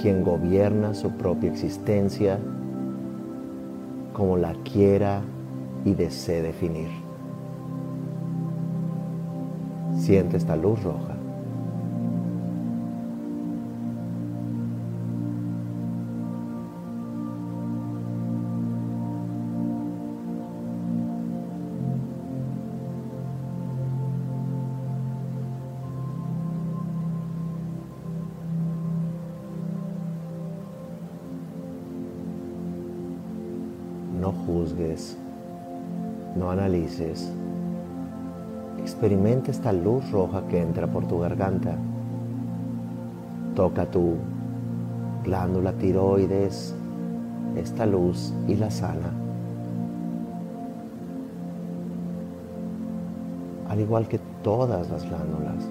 quien 0.00 0.22
gobierna 0.22 0.94
su 0.94 1.10
propia 1.10 1.50
existencia 1.50 2.38
como 4.12 4.36
la 4.36 4.54
quiera 4.62 5.20
y 5.84 5.94
desee 5.94 6.42
definir. 6.42 6.88
Siente 9.98 10.36
esta 10.36 10.54
luz 10.54 10.80
roja. 10.84 11.15
Experimenta 38.78 39.50
esta 39.50 39.72
luz 39.72 40.10
roja 40.10 40.46
que 40.48 40.60
entra 40.60 40.86
por 40.86 41.06
tu 41.06 41.18
garganta. 41.18 41.76
Toca 43.54 43.86
tu 43.86 44.14
glándula 45.24 45.72
tiroides, 45.72 46.74
esta 47.56 47.84
luz 47.84 48.32
y 48.48 48.54
la 48.54 48.70
sana. 48.70 49.12
Al 53.68 53.80
igual 53.80 54.08
que 54.08 54.18
todas 54.42 54.88
las 54.88 55.06
glándulas. 55.06 55.68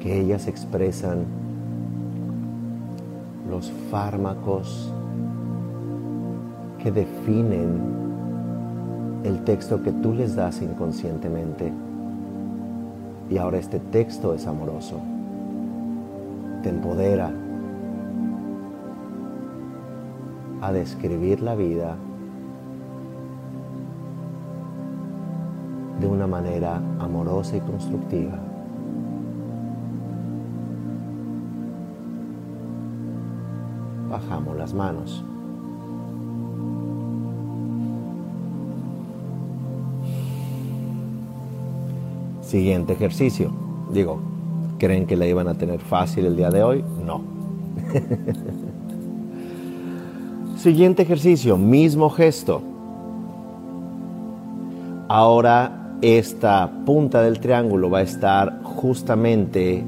Que 0.00 0.20
ellas 0.20 0.48
expresan 0.48 1.24
los 3.48 3.70
fármacos 3.90 4.92
que 6.84 6.92
definen 6.92 7.80
el 9.24 9.42
texto 9.44 9.82
que 9.82 9.90
tú 9.90 10.12
les 10.12 10.36
das 10.36 10.60
inconscientemente. 10.60 11.72
Y 13.30 13.38
ahora 13.38 13.56
este 13.56 13.80
texto 13.80 14.34
es 14.34 14.46
amoroso, 14.46 15.00
te 16.62 16.68
empodera 16.68 17.32
a 20.60 20.72
describir 20.72 21.40
la 21.40 21.54
vida 21.54 21.96
de 26.00 26.06
una 26.06 26.26
manera 26.26 26.82
amorosa 27.00 27.56
y 27.56 27.60
constructiva. 27.60 28.38
bajamos 34.14 34.56
las 34.56 34.72
manos. 34.72 35.24
Siguiente 42.54 42.92
ejercicio. 42.92 43.50
Digo, 43.90 44.20
¿creen 44.78 45.06
que 45.06 45.16
la 45.16 45.26
iban 45.26 45.48
a 45.48 45.54
tener 45.54 45.80
fácil 45.80 46.24
el 46.24 46.36
día 46.36 46.50
de 46.50 46.62
hoy? 46.62 46.84
No. 47.04 47.20
Siguiente 50.56 51.02
ejercicio, 51.02 51.56
mismo 51.56 52.08
gesto. 52.10 52.62
Ahora 55.08 55.96
esta 56.00 56.70
punta 56.86 57.22
del 57.22 57.40
triángulo 57.40 57.90
va 57.90 57.98
a 57.98 58.02
estar 58.02 58.60
justamente 58.62 59.82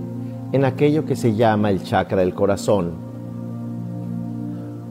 en 0.51 0.65
aquello 0.65 1.05
que 1.05 1.15
se 1.15 1.37
llama 1.37 1.71
el 1.71 1.85
chakra 1.85 2.19
del 2.19 2.35
corazón, 2.35 2.95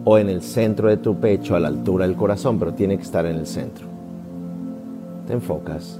o 0.05 0.17
en 0.17 0.29
el 0.29 0.41
centro 0.41 0.87
de 0.87 0.95
tu 0.95 1.19
pecho 1.19 1.57
a 1.57 1.59
la 1.59 1.67
altura 1.67 2.07
del 2.07 2.15
corazón, 2.15 2.57
pero 2.57 2.73
tiene 2.73 2.95
que 2.95 3.03
estar 3.03 3.25
en 3.25 3.35
el 3.35 3.45
centro. 3.45 3.85
Te 5.27 5.33
enfocas, 5.33 5.99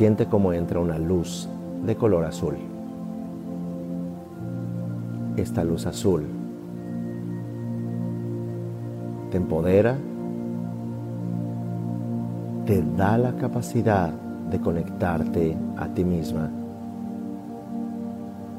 siente 0.00 0.24
cómo 0.24 0.54
entra 0.54 0.80
una 0.80 0.96
luz 0.96 1.46
de 1.84 1.94
color 1.94 2.24
azul. 2.24 2.56
Esta 5.36 5.62
luz 5.62 5.84
azul 5.84 6.24
te 9.30 9.36
empodera, 9.36 9.98
te 12.64 12.82
da 12.96 13.18
la 13.18 13.36
capacidad 13.36 14.08
de 14.50 14.58
conectarte 14.58 15.54
a 15.76 15.88
ti 15.88 16.02
misma 16.02 16.48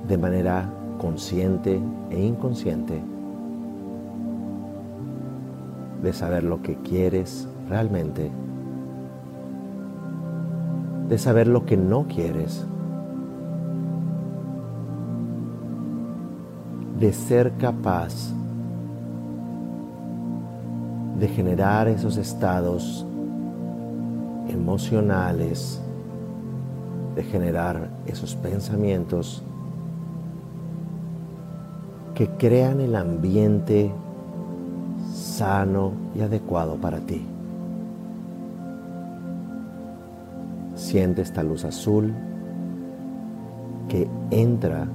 de 0.07 0.17
manera 0.19 0.69
consciente 0.99 1.81
e 2.11 2.23
inconsciente 2.23 3.01
de 6.03 6.13
saber 6.13 6.43
lo 6.43 6.61
que 6.61 6.75
quieres 6.75 7.47
realmente, 7.67 8.29
de 11.12 11.18
saber 11.18 11.45
lo 11.45 11.66
que 11.66 11.76
no 11.76 12.05
quieres, 12.07 12.66
de 16.97 17.12
ser 17.12 17.51
capaz 17.57 18.32
de 21.20 21.28
generar 21.28 21.89
esos 21.89 22.16
estados 22.16 23.05
emocionales, 24.47 25.82
de 27.18 27.24
generar 27.24 27.89
esos 28.05 28.34
pensamientos 28.38 29.43
que 32.16 32.30
crean 32.38 32.80
el 32.80 32.95
ambiente 32.95 33.91
sano 35.14 35.91
y 36.16 36.22
adecuado 36.22 36.76
para 36.78 36.99
ti. 36.99 37.30
Siente 40.91 41.21
esta 41.21 41.41
luz 41.41 41.63
azul 41.63 42.13
que 43.87 44.09
entra 44.29 44.85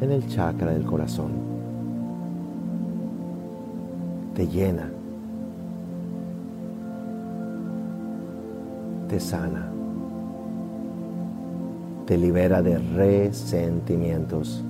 en 0.00 0.10
el 0.10 0.26
chakra 0.26 0.72
del 0.72 0.84
corazón. 0.84 1.30
Te 4.34 4.48
llena. 4.48 4.90
Te 9.08 9.20
sana 9.20 9.70
te 12.04 12.18
libera 12.18 12.62
de 12.62 12.78
resentimientos. 12.78 14.64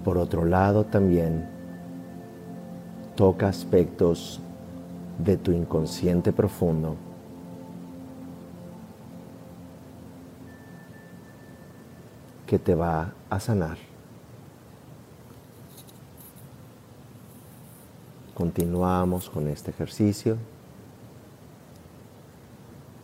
Y 0.00 0.02
por 0.02 0.16
otro 0.16 0.46
lado 0.46 0.84
también 0.84 1.46
toca 3.16 3.48
aspectos 3.48 4.40
de 5.18 5.36
tu 5.36 5.52
inconsciente 5.52 6.32
profundo 6.32 6.96
que 12.46 12.58
te 12.58 12.74
va 12.74 13.12
a 13.28 13.38
sanar. 13.40 13.76
Continuamos 18.34 19.28
con 19.28 19.48
este 19.48 19.70
ejercicio, 19.70 20.38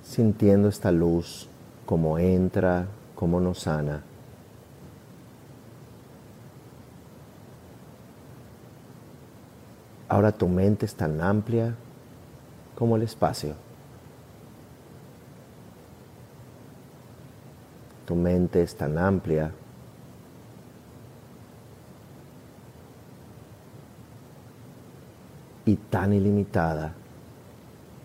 sintiendo 0.02 0.68
esta 0.68 0.90
luz 0.92 1.50
como 1.84 2.18
entra, 2.18 2.86
como 3.14 3.38
nos 3.38 3.58
sana. 3.58 4.02
Ahora 10.08 10.32
tu 10.32 10.48
mente 10.48 10.86
es 10.86 10.94
tan 10.94 11.20
amplia 11.20 11.74
como 12.76 12.96
el 12.96 13.02
espacio. 13.02 13.54
Tu 18.06 18.14
mente 18.14 18.62
es 18.62 18.76
tan 18.76 18.98
amplia 18.98 19.50
y 25.64 25.74
tan 25.74 26.12
ilimitada 26.12 26.92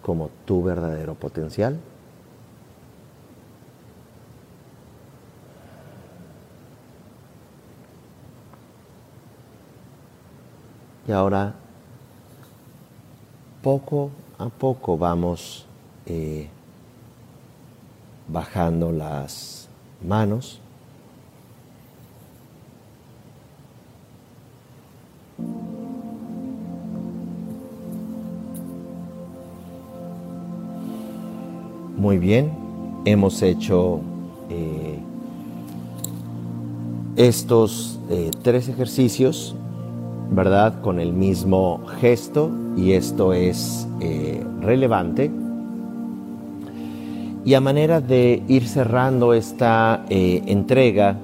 como 0.02 0.32
tu 0.45 0.64
verdadero 0.64 1.14
potencial. 1.14 1.80
Y 11.08 11.12
ahora, 11.12 11.54
poco 13.62 14.12
a 14.38 14.49
poco 14.49 14.97
vamos 14.97 15.66
eh, 16.07 16.47
bajando 18.28 18.91
las 18.91 19.68
manos. 20.03 20.59
Muy 31.97 32.18
bien, 32.18 32.51
hemos 33.05 33.43
hecho 33.43 33.99
eh, 34.49 34.97
estos 37.16 37.99
eh, 38.09 38.32
tres 38.41 38.68
ejercicios, 38.70 39.53
¿verdad? 40.32 40.82
Con 40.82 41.00
el 41.00 41.12
mismo 41.12 41.82
gesto 42.00 42.50
y 42.78 42.94
esto 42.94 43.34
es 43.34 43.88
eh, 44.00 44.44
relevante 44.62 45.30
y 47.44 47.54
a 47.54 47.62
manera 47.62 48.02
de 48.02 48.42
ir 48.48 48.68
cerrando 48.68 49.34
esta 49.34 50.06
eh, 50.10 50.42
entrega, 50.46 51.18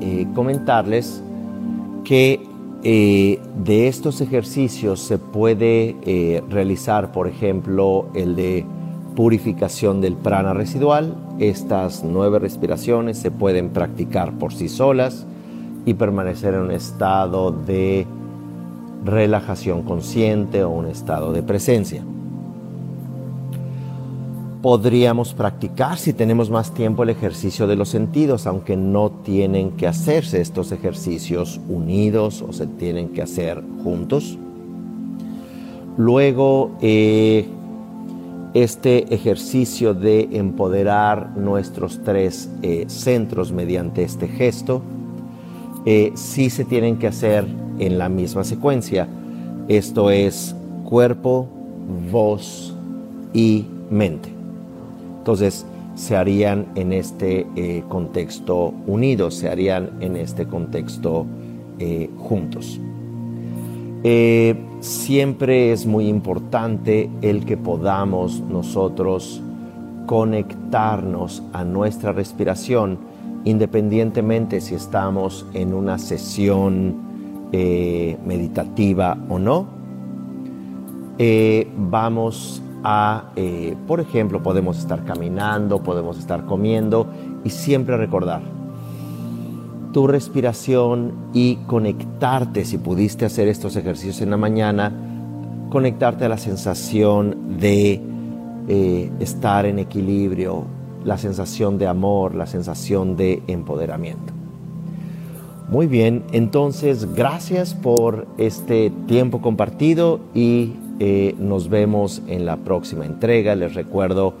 eh, 0.00 0.26
comentarles 0.34 1.22
que 2.04 2.40
de 2.84 3.88
estos 3.88 4.20
ejercicios 4.20 5.00
se 5.00 5.16
puede 5.16 6.42
realizar, 6.50 7.12
por 7.12 7.26
ejemplo, 7.26 8.08
el 8.12 8.36
de 8.36 8.66
purificación 9.16 10.02
del 10.02 10.16
prana 10.16 10.52
residual. 10.52 11.16
Estas 11.38 12.04
nueve 12.04 12.38
respiraciones 12.38 13.16
se 13.16 13.30
pueden 13.30 13.70
practicar 13.70 14.34
por 14.34 14.52
sí 14.52 14.68
solas 14.68 15.26
y 15.86 15.94
permanecer 15.94 16.52
en 16.52 16.60
un 16.60 16.70
estado 16.72 17.52
de 17.52 18.06
relajación 19.04 19.82
consciente 19.82 20.64
o 20.64 20.70
un 20.70 20.86
estado 20.86 21.32
de 21.32 21.42
presencia 21.42 22.02
podríamos 24.64 25.34
practicar 25.34 25.98
si 25.98 26.14
tenemos 26.14 26.48
más 26.48 26.72
tiempo 26.72 27.02
el 27.02 27.10
ejercicio 27.10 27.66
de 27.66 27.76
los 27.76 27.90
sentidos, 27.90 28.46
aunque 28.46 28.78
no 28.78 29.10
tienen 29.10 29.72
que 29.72 29.86
hacerse 29.86 30.40
estos 30.40 30.72
ejercicios 30.72 31.60
unidos 31.68 32.40
o 32.40 32.50
se 32.54 32.66
tienen 32.66 33.10
que 33.10 33.20
hacer 33.20 33.62
juntos. 33.82 34.38
Luego, 35.98 36.70
eh, 36.80 37.46
este 38.54 39.14
ejercicio 39.14 39.92
de 39.92 40.30
empoderar 40.32 41.36
nuestros 41.36 42.00
tres 42.02 42.48
eh, 42.62 42.86
centros 42.88 43.52
mediante 43.52 44.02
este 44.02 44.28
gesto, 44.28 44.80
eh, 45.84 46.12
sí 46.14 46.48
se 46.48 46.64
tienen 46.64 46.96
que 46.96 47.08
hacer 47.08 47.44
en 47.78 47.98
la 47.98 48.08
misma 48.08 48.44
secuencia. 48.44 49.08
Esto 49.68 50.10
es 50.10 50.54
cuerpo, 50.84 51.48
voz 52.10 52.74
y 53.32 53.66
mente. 53.90 54.28
Entonces, 55.18 55.66
se 55.94 56.16
harían 56.16 56.66
en 56.74 56.92
este 56.92 57.46
eh, 57.56 57.84
contexto 57.88 58.74
unidos, 58.86 59.34
se 59.34 59.48
harían 59.48 59.90
en 60.00 60.16
este 60.16 60.46
contexto 60.46 61.26
eh, 61.78 62.10
juntos. 62.18 62.80
Eh, 64.02 64.54
siempre 64.80 65.72
es 65.72 65.86
muy 65.86 66.08
importante 66.08 67.08
el 67.22 67.44
que 67.46 67.56
podamos 67.56 68.40
nosotros 68.40 69.40
conectarnos 70.06 71.42
a 71.52 71.64
nuestra 71.64 72.12
respiración, 72.12 72.98
independientemente 73.44 74.60
si 74.60 74.74
estamos 74.74 75.46
en 75.54 75.72
una 75.72 75.98
sesión 75.98 77.03
meditativa 78.24 79.16
o 79.28 79.38
no. 79.38 79.66
vamos 81.76 82.62
eh, 83.36 83.76
por 83.86 84.00
ejemplo, 84.00 84.42
podemos 84.42 84.78
estar 84.78 85.04
caminando, 85.04 85.82
podemos 85.82 86.18
estar 86.18 86.44
comiendo 86.44 87.06
y 87.44 87.50
siempre 87.50 87.96
recordar 87.96 88.42
tu 89.92 90.06
respiración 90.08 91.12
y 91.32 91.56
conectarte, 91.66 92.64
si 92.64 92.78
pudiste 92.78 93.24
hacer 93.24 93.46
estos 93.46 93.76
ejercicios 93.76 94.20
en 94.20 94.30
la 94.30 94.36
mañana, 94.36 94.92
conectarte 95.70 96.24
a 96.24 96.28
la 96.28 96.36
sensación 96.36 97.58
de 97.58 98.00
eh, 98.66 99.12
estar 99.20 99.66
en 99.66 99.78
equilibrio, 99.78 100.64
la 101.04 101.16
sensación 101.16 101.78
de 101.78 101.86
amor, 101.86 102.34
la 102.34 102.46
sensación 102.46 103.16
de 103.16 103.42
empoderamiento. 103.46 104.33
Muy 105.68 105.86
bien, 105.86 106.22
entonces 106.32 107.14
gracias 107.14 107.72
por 107.72 108.26
este 108.36 108.90
tiempo 109.06 109.40
compartido 109.40 110.20
y 110.34 110.74
eh, 111.00 111.34
nos 111.38 111.70
vemos 111.70 112.22
en 112.28 112.44
la 112.44 112.58
próxima 112.58 113.06
entrega. 113.06 113.54
Les 113.54 113.74
recuerdo, 113.74 114.34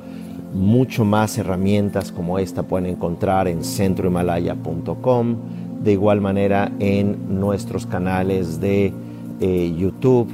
mucho 0.52 1.04
más 1.04 1.36
herramientas 1.36 2.12
como 2.12 2.38
esta 2.38 2.62
pueden 2.62 2.86
encontrar 2.86 3.48
en 3.48 3.64
centrohimalaya.com. 3.64 5.36
De 5.82 5.92
igual 5.92 6.20
manera 6.20 6.70
en 6.78 7.40
nuestros 7.40 7.86
canales 7.86 8.60
de 8.60 8.92
eh, 9.40 9.74
YouTube, 9.76 10.28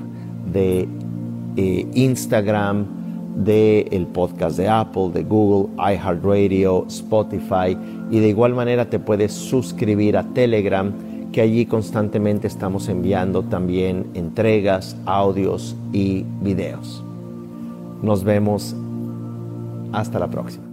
de 0.53 0.86
eh, 1.57 1.86
Instagram, 1.95 2.86
de 3.36 3.86
el 3.91 4.07
podcast 4.07 4.57
de 4.57 4.68
Apple, 4.68 5.11
de 5.14 5.22
Google, 5.22 5.70
iHeartRadio, 5.78 6.84
Spotify 6.88 7.76
y 8.11 8.20
de 8.20 8.28
igual 8.28 8.54
manera 8.54 8.90
te 8.90 8.98
puedes 8.98 9.32
suscribir 9.32 10.16
a 10.16 10.24
Telegram 10.24 10.92
que 11.32 11.40
allí 11.40 11.66
constantemente 11.66 12.46
estamos 12.48 12.88
enviando 12.88 13.42
también 13.44 14.06
entregas, 14.14 14.96
audios 15.06 15.76
y 15.92 16.24
videos. 16.42 17.04
Nos 18.02 18.24
vemos 18.24 18.74
hasta 19.92 20.18
la 20.18 20.28
próxima. 20.28 20.69